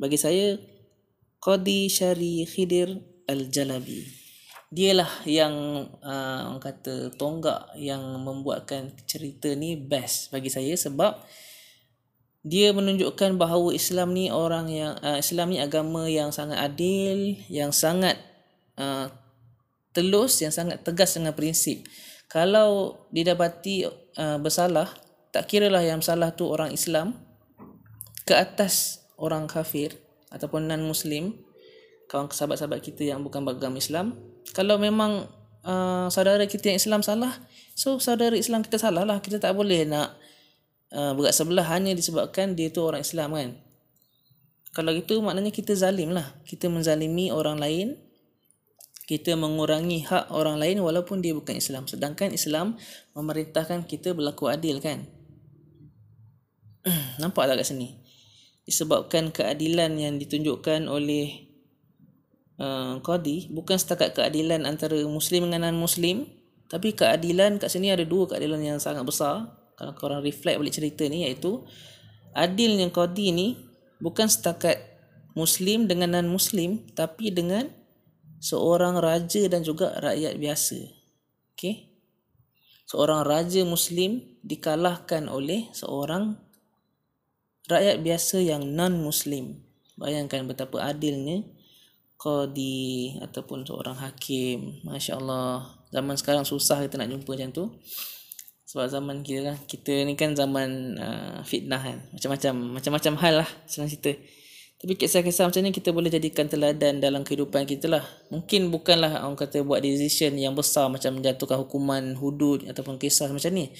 bagi 0.00 0.16
saya 0.16 0.56
Qadi 1.44 1.92
Syari 1.92 2.48
Khidir 2.48 3.04
Al-Jalabi 3.28 4.24
dialah 4.72 5.22
yang 5.28 5.86
uh, 6.02 6.50
orang 6.50 6.58
kata 6.64 7.14
tonggak 7.20 7.76
yang 7.76 8.00
membuatkan 8.18 8.96
cerita 9.04 9.52
ni 9.52 9.76
best 9.76 10.32
bagi 10.32 10.48
saya 10.48 10.72
sebab 10.72 11.20
dia 12.44 12.72
menunjukkan 12.72 13.40
bahawa 13.40 13.72
Islam 13.76 14.16
ni 14.16 14.28
orang 14.32 14.72
yang 14.72 14.96
uh, 15.04 15.20
Islam 15.20 15.52
ni 15.52 15.60
agama 15.60 16.04
yang 16.10 16.28
sangat 16.28 16.60
adil, 16.60 17.40
yang 17.48 17.72
sangat 17.72 18.20
uh, 18.76 19.08
telus, 19.96 20.44
yang 20.44 20.52
sangat 20.52 20.84
tegas 20.84 21.16
dengan 21.16 21.32
prinsip. 21.32 21.88
Kalau 22.28 23.04
didapati 23.14 23.88
uh, 23.88 24.36
bersalah, 24.42 24.92
tak 25.32 25.48
kiralah 25.48 25.80
yang 25.80 26.04
salah 26.04 26.36
tu 26.36 26.48
orang 26.50 26.72
Islam 26.74 27.16
ke 28.28 28.36
atas 28.36 29.06
orang 29.16 29.48
kafir 29.48 30.03
ataupun 30.34 30.66
non 30.66 30.82
muslim, 30.82 31.38
kawan 32.10 32.28
sahabat-sahabat 32.28 32.82
kita 32.82 33.06
yang 33.06 33.22
bukan 33.22 33.46
beragama 33.46 33.78
Islam, 33.78 34.18
kalau 34.52 34.76
memang 34.76 35.30
uh, 35.64 36.06
saudara 36.12 36.44
kita 36.44 36.70
yang 36.70 36.78
Islam 36.78 37.00
salah 37.00 37.32
so 37.72 37.96
saudara 37.98 38.36
Islam 38.36 38.62
kita 38.62 38.76
salah 38.76 39.02
lah. 39.02 39.18
Kita 39.18 39.40
tak 39.40 39.56
boleh 39.56 39.88
nak 39.88 40.14
uh, 40.92 41.16
berat 41.16 41.32
sebelah 41.32 41.66
hanya 41.72 41.96
disebabkan 41.96 42.54
dia 42.54 42.68
tu 42.68 42.84
orang 42.84 43.00
Islam 43.02 43.34
kan. 43.34 43.50
Kalau 44.74 44.90
itu 44.90 45.18
maknanya 45.22 45.54
kita 45.54 45.72
zalim 45.74 46.10
lah. 46.10 46.34
Kita 46.46 46.66
menzalimi 46.70 47.30
orang 47.30 47.58
lain 47.58 47.98
kita 49.04 49.36
mengurangi 49.36 50.00
hak 50.08 50.32
orang 50.32 50.56
lain 50.56 50.80
walaupun 50.80 51.20
dia 51.20 51.36
bukan 51.36 51.60
Islam. 51.60 51.84
Sedangkan 51.84 52.32
Islam 52.32 52.80
memerintahkan 53.12 53.84
kita 53.84 54.16
berlaku 54.16 54.48
adil 54.48 54.80
kan. 54.80 55.04
Nampak 57.20 57.48
tak 57.48 57.60
kat 57.60 57.68
sini 57.68 58.03
disebabkan 58.64 59.28
keadilan 59.30 59.96
yang 60.00 60.16
ditunjukkan 60.16 60.88
oleh 60.88 61.48
uh, 62.60 63.00
qadi. 63.04 63.52
Bukan 63.52 63.76
setakat 63.76 64.16
keadilan 64.16 64.64
antara 64.64 64.96
muslim 65.04 65.48
dengan 65.48 65.72
non 65.72 65.78
muslim 65.80 66.28
tapi 66.68 66.96
keadilan 66.96 67.60
kat 67.60 67.70
sini 67.70 67.92
ada 67.92 68.02
dua 68.02 68.26
keadilan 68.26 68.60
yang 68.60 68.78
sangat 68.80 69.04
besar. 69.04 69.52
Kalau 69.74 69.92
korang 69.94 70.24
reflect 70.24 70.56
balik 70.58 70.74
cerita 70.74 71.04
ni 71.06 71.28
iaitu 71.28 71.62
adilnya 72.34 72.88
qadi 72.90 73.34
ni 73.34 73.48
bukan 74.00 74.26
setakat 74.26 74.80
muslim 75.36 75.86
dengan 75.86 76.18
non 76.18 76.30
muslim 76.30 76.82
tapi 76.96 77.30
dengan 77.30 77.68
seorang 78.40 79.00
raja 79.00 79.44
dan 79.48 79.60
juga 79.60 79.92
rakyat 80.00 80.40
biasa. 80.40 80.78
Okey? 81.54 81.94
Seorang 82.84 83.24
raja 83.24 83.64
muslim 83.64 84.20
dikalahkan 84.44 85.32
oleh 85.32 85.72
seorang 85.72 86.36
rakyat 87.70 88.04
biasa 88.04 88.44
yang 88.44 88.62
non 88.76 89.00
muslim 89.00 89.64
bayangkan 89.94 90.44
betapa 90.44 90.82
adilnya 90.82 91.46
qadi 92.24 93.20
ataupun 93.20 93.68
seorang 93.68 94.00
hakim. 94.00 94.80
masya-Allah. 94.86 95.76
Zaman 95.92 96.14
sekarang 96.16 96.44
susah 96.48 96.80
kita 96.80 96.96
nak 96.96 97.12
jumpa 97.12 97.36
macam 97.36 97.50
tu. 97.52 97.64
Sebab 98.64 98.90
zaman 98.90 99.20
kita 99.22 99.52
kan 99.52 99.56
kita 99.68 99.92
ni 100.08 100.16
kan 100.16 100.32
zaman 100.32 100.96
uh, 100.96 101.38
fitnah 101.44 101.78
kan. 101.78 101.98
Macam-macam 102.16 102.80
macam-macam 102.80 103.12
hal 103.20 103.34
lah 103.44 103.50
senang 103.68 103.92
cerita. 103.92 104.16
Tapi 104.80 105.00
kisah-kisah 105.00 105.48
macam 105.48 105.60
ni 105.64 105.72
kita 105.72 105.94
boleh 105.94 106.10
jadikan 106.12 106.48
teladan 106.48 106.98
dalam 106.98 107.22
kehidupan 107.22 107.68
kita 107.68 107.86
lah. 107.92 108.04
Mungkin 108.32 108.72
bukanlah 108.72 109.22
orang 109.22 109.38
kata 109.38 109.62
buat 109.62 109.84
decision 109.84 110.34
yang 110.40 110.56
besar 110.56 110.88
macam 110.88 111.20
menjatuhkan 111.20 111.60
hukuman 111.60 112.16
hudud 112.18 112.66
ataupun 112.66 112.96
kisah 112.96 113.30
macam 113.30 113.52
ni 113.52 113.70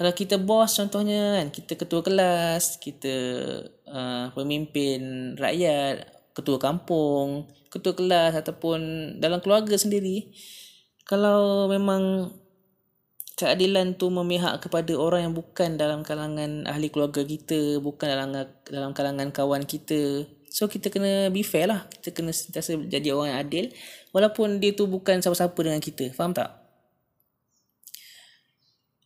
kalau 0.00 0.16
kita 0.16 0.40
bos 0.40 0.80
contohnya 0.80 1.36
kan 1.36 1.52
kita 1.52 1.76
ketua 1.76 2.00
kelas 2.00 2.80
kita 2.80 3.12
uh, 3.84 4.32
pemimpin 4.32 5.36
rakyat 5.36 6.08
ketua 6.32 6.56
kampung, 6.56 7.52
ketua 7.68 7.92
kelas 7.92 8.32
ataupun 8.40 8.80
dalam 9.20 9.44
keluarga 9.44 9.76
sendiri 9.76 10.32
kalau 11.04 11.68
memang 11.68 12.32
keadilan 13.36 14.00
tu 14.00 14.08
memihak 14.08 14.64
kepada 14.64 14.96
orang 14.96 15.28
yang 15.28 15.34
bukan 15.36 15.76
dalam 15.76 16.00
kalangan 16.00 16.64
ahli 16.64 16.88
keluarga 16.88 17.20
kita, 17.20 17.76
bukan 17.84 18.08
dalam 18.08 18.28
dalam 18.68 18.96
kalangan 18.96 19.28
kawan 19.32 19.68
kita. 19.68 20.24
So 20.48 20.64
kita 20.64 20.88
kena 20.88 21.28
be 21.28 21.44
fair 21.44 21.68
lah. 21.68 21.84
Kita 21.88 22.16
kena 22.16 22.32
sentiasa 22.32 22.72
jadi 22.88 23.12
orang 23.12 23.36
yang 23.36 23.40
adil 23.44 23.64
walaupun 24.16 24.64
dia 24.64 24.72
tu 24.72 24.88
bukan 24.88 25.20
siapa-siapa 25.20 25.60
dengan 25.60 25.80
kita. 25.80 26.08
Faham 26.16 26.32
tak? 26.32 26.59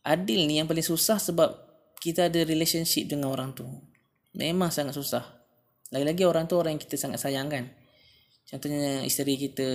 Adil 0.05 0.45
ni 0.45 0.61
yang 0.61 0.69
paling 0.69 0.85
susah 0.85 1.17
sebab 1.17 1.49
kita 1.97 2.29
ada 2.29 2.45
relationship 2.45 3.09
dengan 3.09 3.33
orang 3.33 3.57
tu. 3.57 3.65
Memang 4.37 4.69
sangat 4.69 4.93
susah. 4.93 5.25
Lagi-lagi 5.89 6.21
orang 6.29 6.45
tu 6.45 6.61
orang 6.61 6.77
yang 6.77 6.83
kita 6.85 6.93
sangat 6.93 7.17
sayang 7.17 7.49
kan. 7.49 7.65
Contohnya 8.45 9.01
isteri 9.01 9.41
kita, 9.41 9.65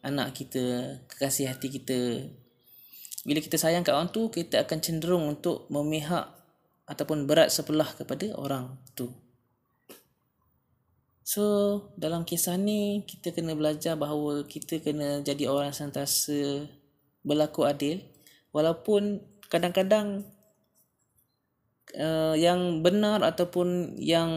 anak 0.00 0.32
kita, 0.32 0.96
kekasih 1.04 1.52
hati 1.52 1.68
kita. 1.68 2.24
Bila 3.28 3.44
kita 3.44 3.60
sayang 3.60 3.84
kat 3.84 3.92
orang 3.92 4.08
tu, 4.08 4.32
kita 4.32 4.64
akan 4.64 4.78
cenderung 4.80 5.28
untuk 5.28 5.68
memihak 5.68 6.24
ataupun 6.88 7.28
berat 7.28 7.52
sebelah 7.52 7.92
kepada 7.92 8.32
orang 8.40 8.80
tu. 8.96 9.12
So, 11.26 11.42
dalam 11.98 12.22
kisah 12.22 12.54
ni, 12.54 13.02
kita 13.02 13.34
kena 13.34 13.58
belajar 13.58 13.98
bahawa 13.98 14.46
kita 14.46 14.78
kena 14.78 15.20
jadi 15.26 15.50
orang 15.50 15.74
sentiasa 15.74 16.70
berlaku 17.26 17.66
adil. 17.66 18.00
Walaupun 18.54 19.20
kadang-kadang 19.48 20.26
uh, 21.94 22.34
yang 22.34 22.82
benar 22.82 23.22
ataupun 23.22 23.96
yang 23.98 24.30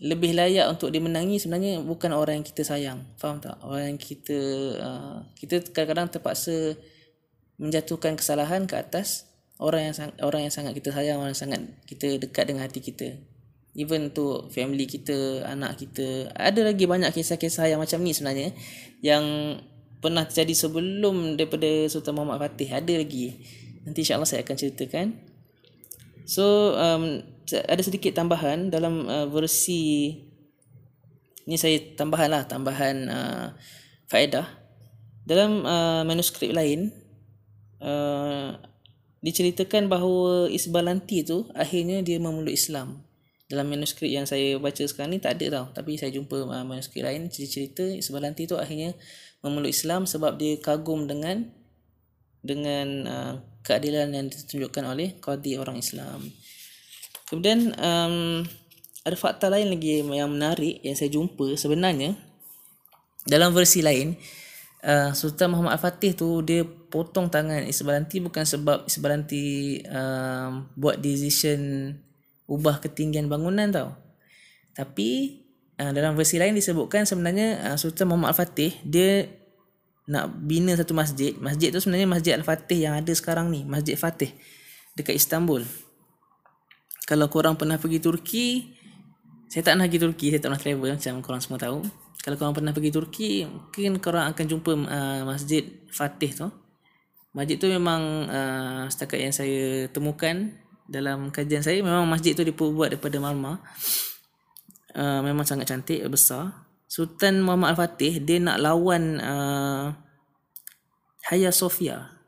lebih 0.00 0.32
layak 0.32 0.64
untuk 0.72 0.88
dimenangi 0.88 1.36
sebenarnya 1.36 1.84
bukan 1.84 2.16
orang 2.16 2.40
yang 2.40 2.46
kita 2.46 2.64
sayang. 2.64 3.04
Faham 3.20 3.36
tak? 3.44 3.60
Orang 3.60 3.94
yang 3.94 4.00
kita 4.00 4.38
uh, 4.80 5.18
kita 5.36 5.60
kadang-kadang 5.76 6.08
terpaksa 6.08 6.76
menjatuhkan 7.60 8.16
kesalahan 8.16 8.64
ke 8.64 8.80
atas 8.80 9.28
orang 9.60 9.92
yang 9.92 9.94
orang 10.24 10.48
yang 10.48 10.54
sangat 10.54 10.72
kita 10.72 10.88
sayang, 10.88 11.20
orang 11.20 11.36
yang 11.36 11.42
sangat 11.44 11.60
kita 11.84 12.16
dekat 12.16 12.48
dengan 12.48 12.64
hati 12.64 12.80
kita. 12.80 13.20
Even 13.76 14.10
tu 14.10 14.48
family 14.50 14.88
kita, 14.88 15.44
anak 15.46 15.78
kita. 15.78 16.32
Ada 16.32 16.72
lagi 16.72 16.88
banyak 16.88 17.12
kisah-kisah 17.12 17.70
yang 17.70 17.78
macam 17.78 18.00
ni 18.00 18.16
sebenarnya 18.16 18.56
yang 19.04 19.22
pernah 20.00 20.24
terjadi 20.24 20.66
sebelum 20.66 21.36
daripada 21.36 21.68
Sultan 21.92 22.16
Muhammad 22.16 22.40
Fatih. 22.40 22.72
Ada 22.72 23.00
lagi. 23.00 23.36
Nanti 23.84 24.04
insya-Allah 24.04 24.28
saya 24.28 24.40
akan 24.42 24.56
ceritakan. 24.56 25.06
So 26.24 26.76
um, 26.76 27.24
ada 27.52 27.82
sedikit 27.82 28.16
tambahan 28.16 28.70
dalam 28.70 29.08
uh, 29.08 29.26
versi 29.28 30.14
ni 31.50 31.56
saya 31.58 31.82
tambahan 31.98 32.30
lah 32.30 32.46
tambahan 32.46 32.96
uh, 33.10 33.46
faedah 34.06 34.46
dalam 35.26 35.66
uh, 35.66 36.06
manuskrip 36.06 36.54
lain 36.54 36.94
uh, 37.82 38.54
diceritakan 39.18 39.90
bahawa 39.90 40.46
Isbalanti 40.46 41.26
tu 41.26 41.50
akhirnya 41.58 42.06
dia 42.06 42.22
memeluk 42.22 42.54
Islam 42.54 43.02
dalam 43.50 43.66
manuskrip 43.66 44.06
yang 44.06 44.30
saya 44.30 44.54
baca 44.62 44.78
sekarang 44.86 45.16
ni 45.16 45.18
tak 45.18 45.42
ada 45.42 45.46
tau 45.58 45.66
tapi 45.74 45.98
saya 45.98 46.14
jumpa 46.14 46.46
uh, 46.46 46.62
manuskrip 46.62 47.02
lain 47.02 47.26
cerita 47.34 47.82
Isbalanti 47.82 48.46
tu 48.46 48.54
akhirnya 48.54 48.94
memeluk 49.40 49.72
Islam 49.72 50.04
sebab 50.04 50.36
dia 50.36 50.56
kagum 50.60 51.08
dengan 51.08 51.48
dengan 52.40 52.86
uh, 53.04 53.32
keadilan 53.64 54.12
yang 54.16 54.26
ditunjukkan 54.32 54.84
oleh 54.88 55.16
qadi 55.20 55.60
orang 55.60 55.80
Islam. 55.80 56.24
Kemudian 57.28 57.76
um, 57.76 58.44
ada 59.04 59.16
fakta 59.16 59.48
lain 59.48 59.70
lagi 59.72 60.02
yang 60.02 60.32
menarik 60.32 60.82
yang 60.84 60.96
saya 60.96 61.12
jumpa 61.12 61.56
sebenarnya 61.56 62.16
dalam 63.28 63.52
versi 63.52 63.84
lain 63.84 64.16
uh, 64.84 65.12
Sultan 65.12 65.52
Muhammad 65.52 65.76
Al-Fatih 65.76 66.12
tu 66.16 66.40
dia 66.44 66.64
potong 66.64 67.28
tangan 67.28 67.64
Isbalanti 67.64 68.18
bukan 68.20 68.44
sebab 68.44 68.88
Isbalanti 68.88 69.78
um, 69.88 70.68
buat 70.74 70.98
decision 71.00 71.92
ubah 72.50 72.82
ketinggian 72.82 73.30
bangunan 73.30 73.70
tau. 73.70 73.94
Tapi 74.74 75.38
uh, 75.80 75.92
dalam 75.96 76.12
versi 76.12 76.36
lain 76.36 76.52
disebutkan 76.52 77.08
sebenarnya 77.08 77.72
uh, 77.72 77.76
Sultan 77.80 78.12
Muhammad 78.12 78.36
Al-Fatih 78.36 78.76
dia 78.84 79.24
nak 80.10 80.28
bina 80.42 80.76
satu 80.76 80.92
masjid. 80.92 81.32
Masjid 81.40 81.72
tu 81.72 81.80
sebenarnya 81.80 82.08
Masjid 82.10 82.32
Al-Fatih 82.36 82.78
yang 82.84 82.94
ada 83.00 83.12
sekarang 83.16 83.48
ni, 83.48 83.64
Masjid 83.64 83.96
Fatih 83.96 84.36
dekat 84.92 85.16
Istanbul. 85.16 85.64
Kalau 87.08 87.26
korang 87.32 87.56
pernah 87.56 87.80
pergi 87.80 87.98
Turki 87.98 88.76
saya 89.50 89.66
tak 89.66 89.80
pernah 89.80 89.90
pergi 89.90 90.00
Turki 90.04 90.26
saya 90.30 90.38
tak 90.38 90.48
pernah 90.52 90.62
travel 90.62 90.90
macam 90.94 91.14
korang 91.24 91.42
semua 91.42 91.58
tahu. 91.58 91.80
Kalau 92.20 92.36
korang 92.36 92.54
pernah 92.54 92.72
pergi 92.76 92.90
Turki 92.92 93.30
mungkin 93.48 93.96
korang 93.98 94.28
akan 94.30 94.44
jumpa 94.44 94.70
uh, 94.76 95.22
Masjid 95.24 95.64
Fatih 95.88 96.30
tu. 96.36 96.46
Masjid 97.30 97.56
tu 97.56 97.70
memang 97.70 98.26
uh, 98.26 98.84
setakat 98.90 99.18
yang 99.22 99.34
saya 99.34 99.86
temukan 99.94 100.50
dalam 100.90 101.30
kajian 101.30 101.62
saya 101.62 101.78
memang 101.78 102.02
masjid 102.10 102.34
tu 102.34 102.42
dibuat 102.42 102.90
daripada 102.90 103.22
marmar 103.22 103.62
uh, 104.94 105.20
memang 105.22 105.46
sangat 105.46 105.70
cantik 105.70 106.02
besar. 106.10 106.66
Sultan 106.90 107.46
Muhammad 107.46 107.78
Al-Fatih 107.78 108.18
dia 108.18 108.42
nak 108.42 108.58
lawan 108.58 109.22
uh, 109.22 109.94
Hagia 111.30 111.54
Sophia 111.54 112.18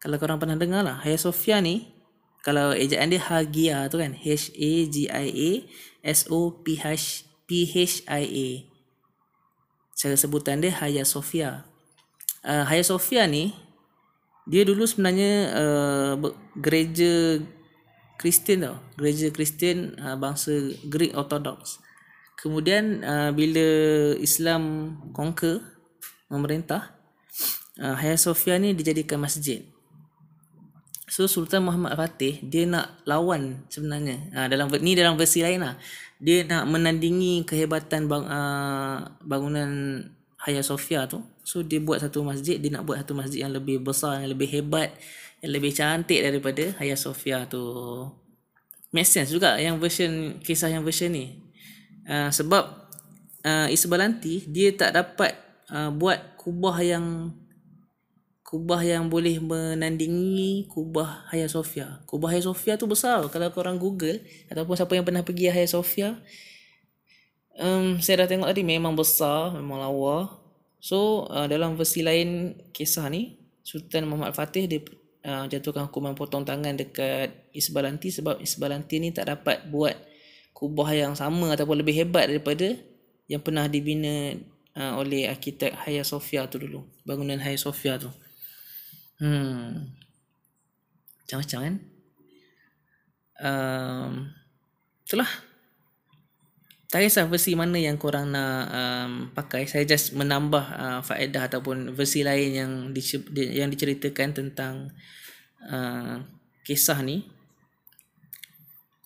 kalau 0.00 0.16
korang 0.16 0.40
pernah 0.40 0.56
dengar 0.56 0.80
lah 0.80 0.96
Hagia 1.04 1.20
Sophia 1.20 1.60
ni 1.60 1.92
kalau 2.40 2.72
ejaan 2.72 3.12
dia 3.12 3.20
Hagia 3.20 3.92
tu 3.92 4.00
kan 4.00 4.16
H 4.16 4.48
A 4.56 4.72
G 4.88 5.12
I 5.12 5.28
A 5.28 5.50
S 6.08 6.24
O 6.32 6.56
P 6.64 6.80
H 6.80 7.28
P 7.44 7.68
H 7.68 8.08
I 8.08 8.24
A. 8.24 8.48
Cara 9.92 10.16
sebutan 10.16 10.64
dia 10.64 10.72
Hagia 10.72 11.04
Sophia 11.04 11.68
uh, 12.48 12.64
Hagia 12.64 12.88
Sophia 12.88 13.28
ni 13.28 13.52
dia 14.48 14.64
dulu 14.64 14.88
sebenarnya 14.88 15.52
uh, 15.52 16.12
gereja 16.56 17.44
Kristian 18.16 18.64
tau. 18.64 18.80
Gereja 18.96 19.28
Kristian 19.28 20.00
uh, 20.00 20.16
bangsa 20.16 20.72
Greek 20.88 21.12
Orthodox 21.12 21.81
kemudian 22.42 23.06
uh, 23.06 23.30
bila 23.30 23.66
Islam 24.18 24.94
conquer 25.14 25.62
memerintah 26.26 26.90
uh, 27.78 27.94
Hagia 27.94 28.18
Sophia 28.18 28.58
ni 28.58 28.74
dijadikan 28.74 29.22
masjid 29.22 29.62
So 31.12 31.28
Sultan 31.28 31.68
Muhammad 31.68 31.92
Fatih 31.92 32.40
dia 32.40 32.64
nak 32.64 33.04
lawan 33.04 33.68
sebenarnya. 33.68 34.32
Ha, 34.32 34.48
dalam 34.48 34.72
ni 34.80 34.96
dalam 34.96 35.20
versi 35.20 35.44
lain 35.44 35.60
lah. 35.60 35.76
Dia 36.16 36.40
nak 36.48 36.64
menandingi 36.72 37.44
kehebatan 37.44 38.08
bang, 38.08 38.24
uh, 38.32 39.12
bangunan 39.20 40.00
Hagia 40.40 40.64
Sophia 40.64 41.04
tu. 41.04 41.20
So 41.44 41.60
dia 41.60 41.84
buat 41.84 42.00
satu 42.00 42.24
masjid, 42.24 42.56
dia 42.56 42.72
nak 42.72 42.88
buat 42.88 43.04
satu 43.04 43.12
masjid 43.12 43.44
yang 43.44 43.52
lebih 43.52 43.84
besar, 43.84 44.24
yang 44.24 44.32
lebih 44.32 44.48
hebat, 44.56 44.96
yang 45.44 45.52
lebih 45.52 45.76
cantik 45.76 46.16
daripada 46.24 46.72
Hagia 46.80 46.96
Sophia 46.96 47.44
tu. 47.44 47.60
make 48.92 49.08
sense 49.08 49.32
juga 49.32 49.56
yang 49.56 49.80
version 49.80 50.36
kisah 50.44 50.68
yang 50.68 50.84
version 50.84 51.12
ni 51.12 51.40
uh, 52.06 52.30
sebab 52.30 52.64
uh, 53.46 53.68
Isbalanti 53.70 54.46
dia 54.48 54.74
tak 54.74 54.96
dapat 54.96 55.36
uh, 55.70 55.90
buat 55.90 56.38
kubah 56.38 56.78
yang 56.82 57.34
kubah 58.52 58.84
yang 58.84 59.08
boleh 59.08 59.40
menandingi 59.40 60.68
kubah 60.68 61.24
Hagia 61.32 61.48
Sophia. 61.48 62.04
Kubah 62.04 62.36
Hagia 62.36 62.52
Sophia 62.52 62.76
tu 62.76 62.84
besar. 62.84 63.24
Kalau 63.32 63.48
korang 63.48 63.80
Google 63.80 64.20
ataupun 64.52 64.76
siapa 64.76 64.92
yang 64.92 65.08
pernah 65.08 65.24
pergi 65.24 65.48
Hagia 65.48 65.72
Sophia, 65.72 66.20
um, 67.56 67.96
saya 68.04 68.24
dah 68.24 68.28
tengok 68.28 68.52
tadi 68.52 68.60
memang 68.60 68.92
besar, 68.92 69.56
memang 69.56 69.80
lawa. 69.80 70.36
So 70.84 71.24
uh, 71.32 71.48
dalam 71.48 71.80
versi 71.80 72.04
lain 72.04 72.60
kisah 72.76 73.08
ni, 73.08 73.40
Sultan 73.64 74.04
Muhammad 74.04 74.36
Fatih 74.36 74.68
dia 74.68 74.84
uh, 75.24 75.48
jatuhkan 75.48 75.88
hukuman 75.88 76.12
potong 76.12 76.44
tangan 76.44 76.76
dekat 76.76 77.32
Isbalanti 77.56 78.12
sebab 78.12 78.36
Isbalanti 78.36 79.00
ni 79.00 79.16
tak 79.16 79.32
dapat 79.32 79.64
buat 79.72 79.96
kubah 80.62 80.94
yang 80.94 81.18
sama 81.18 81.50
ataupun 81.58 81.82
lebih 81.82 82.06
hebat 82.06 82.30
daripada 82.30 82.78
yang 83.26 83.42
pernah 83.42 83.66
dibina 83.66 84.38
uh, 84.78 84.94
oleh 85.02 85.26
arkitek 85.26 85.74
Hagia 85.74 86.06
Sophia 86.06 86.46
tu 86.46 86.62
dulu. 86.62 86.86
Bangunan 87.02 87.42
Hagia 87.42 87.58
Sophia 87.58 87.98
tu. 87.98 88.06
Hmm. 89.18 89.90
Macam-macam 91.26 91.58
kan? 91.66 91.74
Um, 93.42 94.12
itulah. 95.02 95.30
Tak 96.92 97.08
kisah 97.08 97.26
versi 97.26 97.58
mana 97.58 97.80
yang 97.80 97.98
korang 97.98 98.30
nak 98.30 98.62
um, 98.70 99.10
pakai. 99.34 99.66
Saya 99.66 99.82
just 99.82 100.14
menambah 100.14 100.62
uh, 100.62 101.00
faedah 101.02 101.50
ataupun 101.50 101.96
versi 101.96 102.22
lain 102.22 102.50
yang 102.52 102.72
di, 102.94 103.02
yang 103.34 103.66
diceritakan 103.66 104.30
tentang 104.30 104.94
uh, 105.66 106.22
kisah 106.62 107.02
ni. 107.02 107.26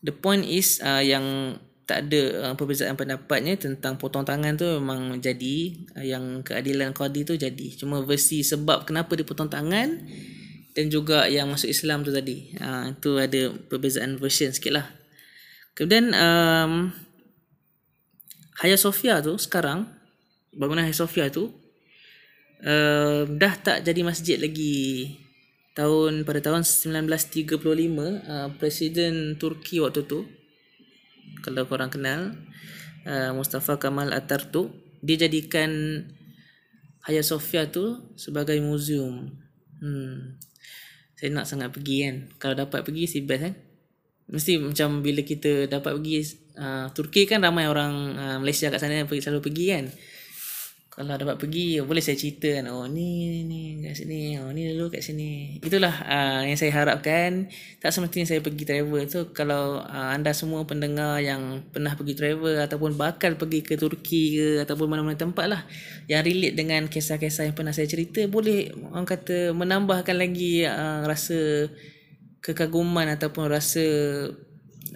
The 0.04 0.12
point 0.12 0.44
is 0.44 0.80
uh, 0.84 1.00
yang 1.00 1.56
tak 1.86 2.10
ada 2.10 2.50
uh, 2.50 2.54
perbezaan 2.58 2.98
pendapatnya 2.98 3.54
tentang 3.54 3.94
potong 3.94 4.26
tangan 4.26 4.58
tu 4.58 4.66
memang 4.66 5.22
jadi 5.22 5.56
uh, 5.94 6.04
yang 6.04 6.42
keadilan 6.42 6.90
qadi 6.90 7.22
tu 7.22 7.38
jadi. 7.38 7.66
Cuma 7.78 8.02
versi 8.02 8.42
sebab 8.42 8.84
kenapa 8.84 9.14
dia 9.14 9.22
potong 9.22 9.46
tangan 9.46 10.02
dan 10.76 10.86
juga 10.92 11.30
yang 11.30 11.48
masuk 11.48 11.70
Islam 11.70 12.02
tu 12.02 12.10
tadi. 12.10 12.52
Uh, 12.58 12.92
itu 12.92 13.16
ada 13.16 13.54
perbezaan 13.70 14.18
version 14.18 14.50
sikit 14.50 14.82
lah. 14.82 14.86
Kemudian 15.78 16.10
um, 16.12 16.90
Hagia 18.58 18.80
Sophia 18.80 19.20
tu 19.22 19.36
sekarang 19.36 19.86
bangunan 20.56 20.84
Hagia 20.84 21.06
Sophia 21.06 21.28
tu 21.28 21.52
uh, 22.64 23.22
dah 23.28 23.54
tak 23.60 23.84
jadi 23.84 24.00
masjid 24.02 24.40
lagi 24.40 25.16
tahun 25.76 26.24
pada 26.24 26.40
tahun 26.40 26.64
1935 26.64 27.60
uh, 27.60 28.48
Presiden 28.56 29.36
Turki 29.36 29.84
waktu 29.84 30.08
tu 30.08 30.24
kalau 31.44 31.68
korang 31.68 31.92
kenal 31.92 32.32
uh, 33.04 33.30
Mustafa 33.36 33.76
Kamal 33.76 34.16
Atatürk 34.16 34.72
dia 35.04 35.28
jadikan 35.28 36.02
Hagia 37.04 37.22
Sophia 37.22 37.70
tu 37.70 38.02
sebagai 38.18 38.58
museum. 38.58 39.30
Hmm. 39.78 40.40
Saya 41.14 41.30
nak 41.30 41.46
sangat 41.46 41.70
pergi 41.70 42.02
kan. 42.02 42.16
Kalau 42.42 42.54
dapat 42.58 42.82
pergi 42.82 43.06
si 43.06 43.22
best 43.22 43.46
kan. 43.46 43.54
Mesti 44.26 44.58
macam 44.58 45.06
bila 45.06 45.22
kita 45.22 45.70
dapat 45.70 45.94
pergi 45.94 46.18
uh, 46.58 46.90
Turki 46.90 47.30
kan 47.30 47.38
ramai 47.38 47.70
orang 47.70 47.94
uh, 48.18 48.36
Malaysia 48.42 48.74
kat 48.74 48.82
sana 48.82 48.98
yang 48.98 49.06
selalu 49.06 49.38
pergi 49.38 49.66
kan 49.70 49.86
kalau 50.96 51.12
dapat 51.12 51.36
pergi 51.36 51.76
boleh 51.84 52.00
saya 52.00 52.16
cerita 52.16 52.56
kan 52.56 52.72
oh 52.72 52.88
ni 52.88 53.44
ni 53.44 53.84
kat 53.84 54.00
sini 54.00 54.40
oh 54.40 54.48
ni 54.48 54.72
dulu 54.72 54.88
kat 54.88 55.04
sini. 55.04 55.60
Itulah 55.60 55.92
uh, 55.92 56.40
yang 56.48 56.56
saya 56.56 56.72
harapkan. 56.72 57.52
Tak 57.84 57.92
semestinya 57.92 58.24
saya 58.24 58.40
pergi 58.40 58.64
travel. 58.64 59.04
Tu 59.04 59.20
kalau 59.36 59.84
uh, 59.84 60.08
anda 60.16 60.32
semua 60.32 60.64
pendengar 60.64 61.20
yang 61.20 61.68
pernah 61.68 61.92
pergi 61.92 62.16
travel 62.16 62.64
ataupun 62.64 62.96
bakal 62.96 63.36
pergi 63.36 63.60
ke 63.60 63.76
Turki 63.76 64.40
ke 64.40 64.48
ataupun 64.64 64.88
mana-mana 64.88 65.20
tempat 65.20 65.52
lah 65.52 65.68
yang 66.08 66.24
relate 66.24 66.56
dengan 66.56 66.88
kisah-kisah 66.88 67.44
yang 67.44 67.52
pernah 67.52 67.76
saya 67.76 67.84
cerita 67.84 68.24
boleh 68.24 68.72
orang 68.88 69.04
kata 69.04 69.52
menambahkan 69.52 70.16
lagi 70.16 70.64
uh, 70.64 71.04
rasa 71.04 71.68
kekaguman 72.40 73.04
ataupun 73.12 73.52
rasa 73.52 73.84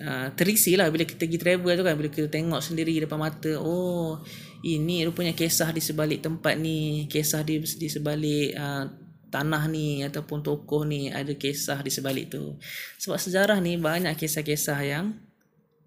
uh, 0.00 0.28
terisi 0.32 0.80
lah 0.80 0.88
bila 0.88 1.04
kita 1.04 1.28
pergi 1.28 1.36
travel 1.36 1.76
tu 1.76 1.84
kan. 1.84 1.92
Bila 1.92 2.08
kita 2.08 2.32
tengok 2.32 2.64
sendiri 2.64 2.96
depan 3.04 3.20
mata 3.20 3.52
oh 3.60 4.24
ini 4.60 5.04
rupanya 5.08 5.32
kisah 5.32 5.72
di 5.72 5.80
sebalik 5.80 6.20
tempat 6.20 6.56
ni 6.60 7.08
kisah 7.08 7.40
di 7.40 7.60
di 7.60 7.88
sebalik 7.88 8.52
uh, 8.56 8.84
tanah 9.30 9.70
ni 9.70 10.02
ataupun 10.02 10.42
tokoh 10.42 10.82
ni 10.84 11.08
ada 11.08 11.32
kisah 11.32 11.80
di 11.80 11.88
sebalik 11.88 12.34
tu. 12.34 12.58
Sebab 12.98 13.16
sejarah 13.16 13.58
ni 13.62 13.78
banyak 13.78 14.12
kisah-kisah 14.18 14.80
yang 14.82 15.16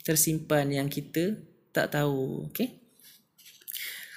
tersimpan 0.02 0.72
yang 0.72 0.88
kita 0.88 1.38
tak 1.76 1.94
tahu 1.94 2.48
okey? 2.50 2.80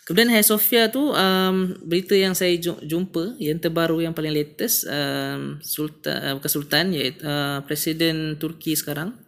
Kemudian 0.06 0.30
Hagia 0.30 0.54
Sophia 0.54 0.86
tu 0.86 1.10
um, 1.10 1.74
berita 1.82 2.14
yang 2.14 2.30
saya 2.30 2.54
jumpa 2.62 3.34
yang 3.42 3.58
terbaru 3.58 3.98
yang 3.98 4.14
paling 4.14 4.30
latest 4.30 4.86
um, 4.86 5.58
Sultan 5.58 6.14
uh, 6.22 6.32
bukan 6.38 6.46
Sultan 6.46 6.94
iaitu 6.94 7.26
uh, 7.26 7.66
Presiden 7.66 8.38
Turki 8.38 8.78
sekarang 8.78 9.18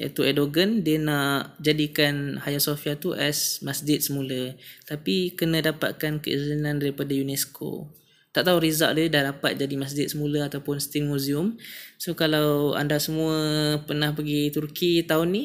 iaitu 0.00 0.24
Erdogan 0.24 0.80
dia 0.80 0.96
nak 0.96 1.60
jadikan 1.60 2.40
Hagia 2.40 2.56
Sophia 2.56 2.96
tu 2.96 3.12
as 3.12 3.60
masjid 3.60 4.00
semula. 4.00 4.56
Tapi 4.88 5.36
kena 5.36 5.60
dapatkan 5.60 6.24
keizinan 6.24 6.80
daripada 6.80 7.12
UNESCO. 7.12 7.92
Tak 8.32 8.48
tahu 8.48 8.64
result 8.64 8.96
dia 8.96 9.12
dah 9.12 9.36
dapat 9.36 9.60
jadi 9.60 9.76
masjid 9.76 10.08
semula 10.08 10.48
ataupun 10.48 10.80
still 10.80 11.04
museum. 11.04 11.60
So 12.00 12.16
kalau 12.16 12.72
anda 12.72 12.96
semua 12.96 13.36
pernah 13.84 14.16
pergi 14.16 14.48
Turki 14.48 15.04
tahun 15.04 15.28
ni 15.36 15.44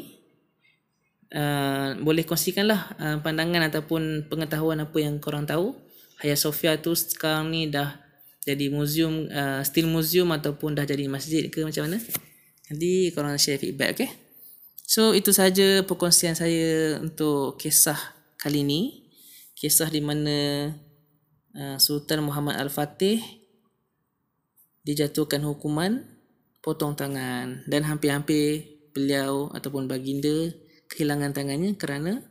uh, 1.35 1.99
boleh 1.99 2.23
kongsikanlah 2.23 2.81
uh, 2.95 3.17
pandangan 3.19 3.67
ataupun 3.67 4.31
pengetahuan 4.31 4.79
apa 4.79 4.97
yang 5.03 5.19
korang 5.19 5.43
tahu. 5.43 5.75
Hagia 6.23 6.39
Sophia 6.39 6.79
tu 6.79 6.95
sekarang 6.95 7.51
ni 7.51 7.67
dah 7.67 7.99
jadi 8.47 8.71
museum 8.71 9.27
uh, 9.27 9.59
still 9.67 9.91
museum 9.91 10.31
ataupun 10.31 10.79
dah 10.79 10.87
jadi 10.87 11.11
masjid 11.11 11.51
ke 11.51 11.59
macam 11.59 11.91
mana? 11.91 11.99
Nanti 12.71 13.11
korang 13.11 13.35
share 13.35 13.59
feedback 13.59 13.99
okay 13.99 14.24
So 14.85 15.17
itu 15.17 15.33
saja 15.33 15.81
perkongsian 15.81 16.37
saya 16.37 17.01
untuk 17.01 17.57
kisah 17.57 17.97
kali 18.37 18.61
ini. 18.61 19.09
Kisah 19.57 19.89
di 19.89 19.99
mana 19.99 20.69
uh, 21.57 21.77
Sultan 21.81 22.21
Muhammad 22.21 22.61
Al-Fatih 22.61 23.17
dijatuhkan 24.85 25.41
hukuman 25.41 26.05
potong 26.61 26.93
tangan 26.93 27.65
dan 27.65 27.81
hampir-hampir 27.81 28.77
beliau 28.93 29.49
ataupun 29.57 29.89
baginda 29.89 30.53
kehilangan 30.85 31.33
tangannya 31.33 31.73
kerana 31.73 32.21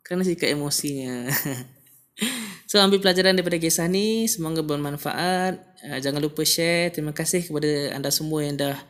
kerana 0.00 0.24
sikap 0.24 0.56
emosinya. 0.56 1.28
so 2.70 2.80
ambil 2.80 3.04
pelajaran 3.04 3.36
daripada 3.36 3.60
kisah 3.60 3.86
ni, 3.92 4.24
semoga 4.24 4.64
bermanfaat. 4.64 5.60
Uh, 5.84 5.98
jangan 6.00 6.24
lupa 6.24 6.48
share. 6.48 6.88
Terima 6.96 7.12
kasih 7.12 7.44
kepada 7.44 7.92
anda 7.92 8.08
semua 8.08 8.40
yang 8.40 8.56
dah 8.56 8.80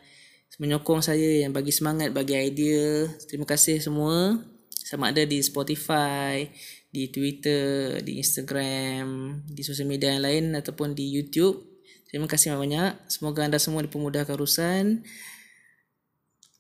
menyokong 0.61 1.01
saya 1.01 1.41
yang 1.41 1.57
bagi 1.57 1.73
semangat 1.73 2.13
bagi 2.13 2.37
idea. 2.37 3.09
Terima 3.25 3.49
kasih 3.49 3.81
semua. 3.81 4.37
Sama 4.71 5.09
ada 5.09 5.25
di 5.25 5.41
Spotify 5.41 6.45
di 6.91 7.07
Twitter 7.09 8.03
di 8.03 8.19
Instagram 8.19 9.39
di 9.47 9.63
sosial 9.63 9.87
media 9.87 10.11
yang 10.13 10.27
lain 10.27 10.45
ataupun 10.59 10.93
di 10.93 11.07
YouTube. 11.09 11.63
Terima 12.11 12.27
kasih 12.27 12.59
banyak 12.59 13.07
semoga 13.07 13.47
anda 13.47 13.63
semua 13.63 13.87
dipermudahkan 13.87 14.35
urusan. 14.35 15.07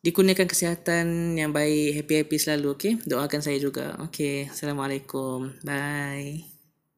Dikurniakan 0.00 0.48
kesihatan 0.48 1.36
yang 1.36 1.52
baik. 1.52 2.00
Happy 2.00 2.24
happy 2.24 2.36
selalu 2.40 2.78
okey? 2.78 2.92
Doakan 3.04 3.42
saya 3.44 3.58
juga. 3.60 3.98
Okey 4.08 4.48
assalamualaikum. 4.48 5.60
Bye 5.60 6.59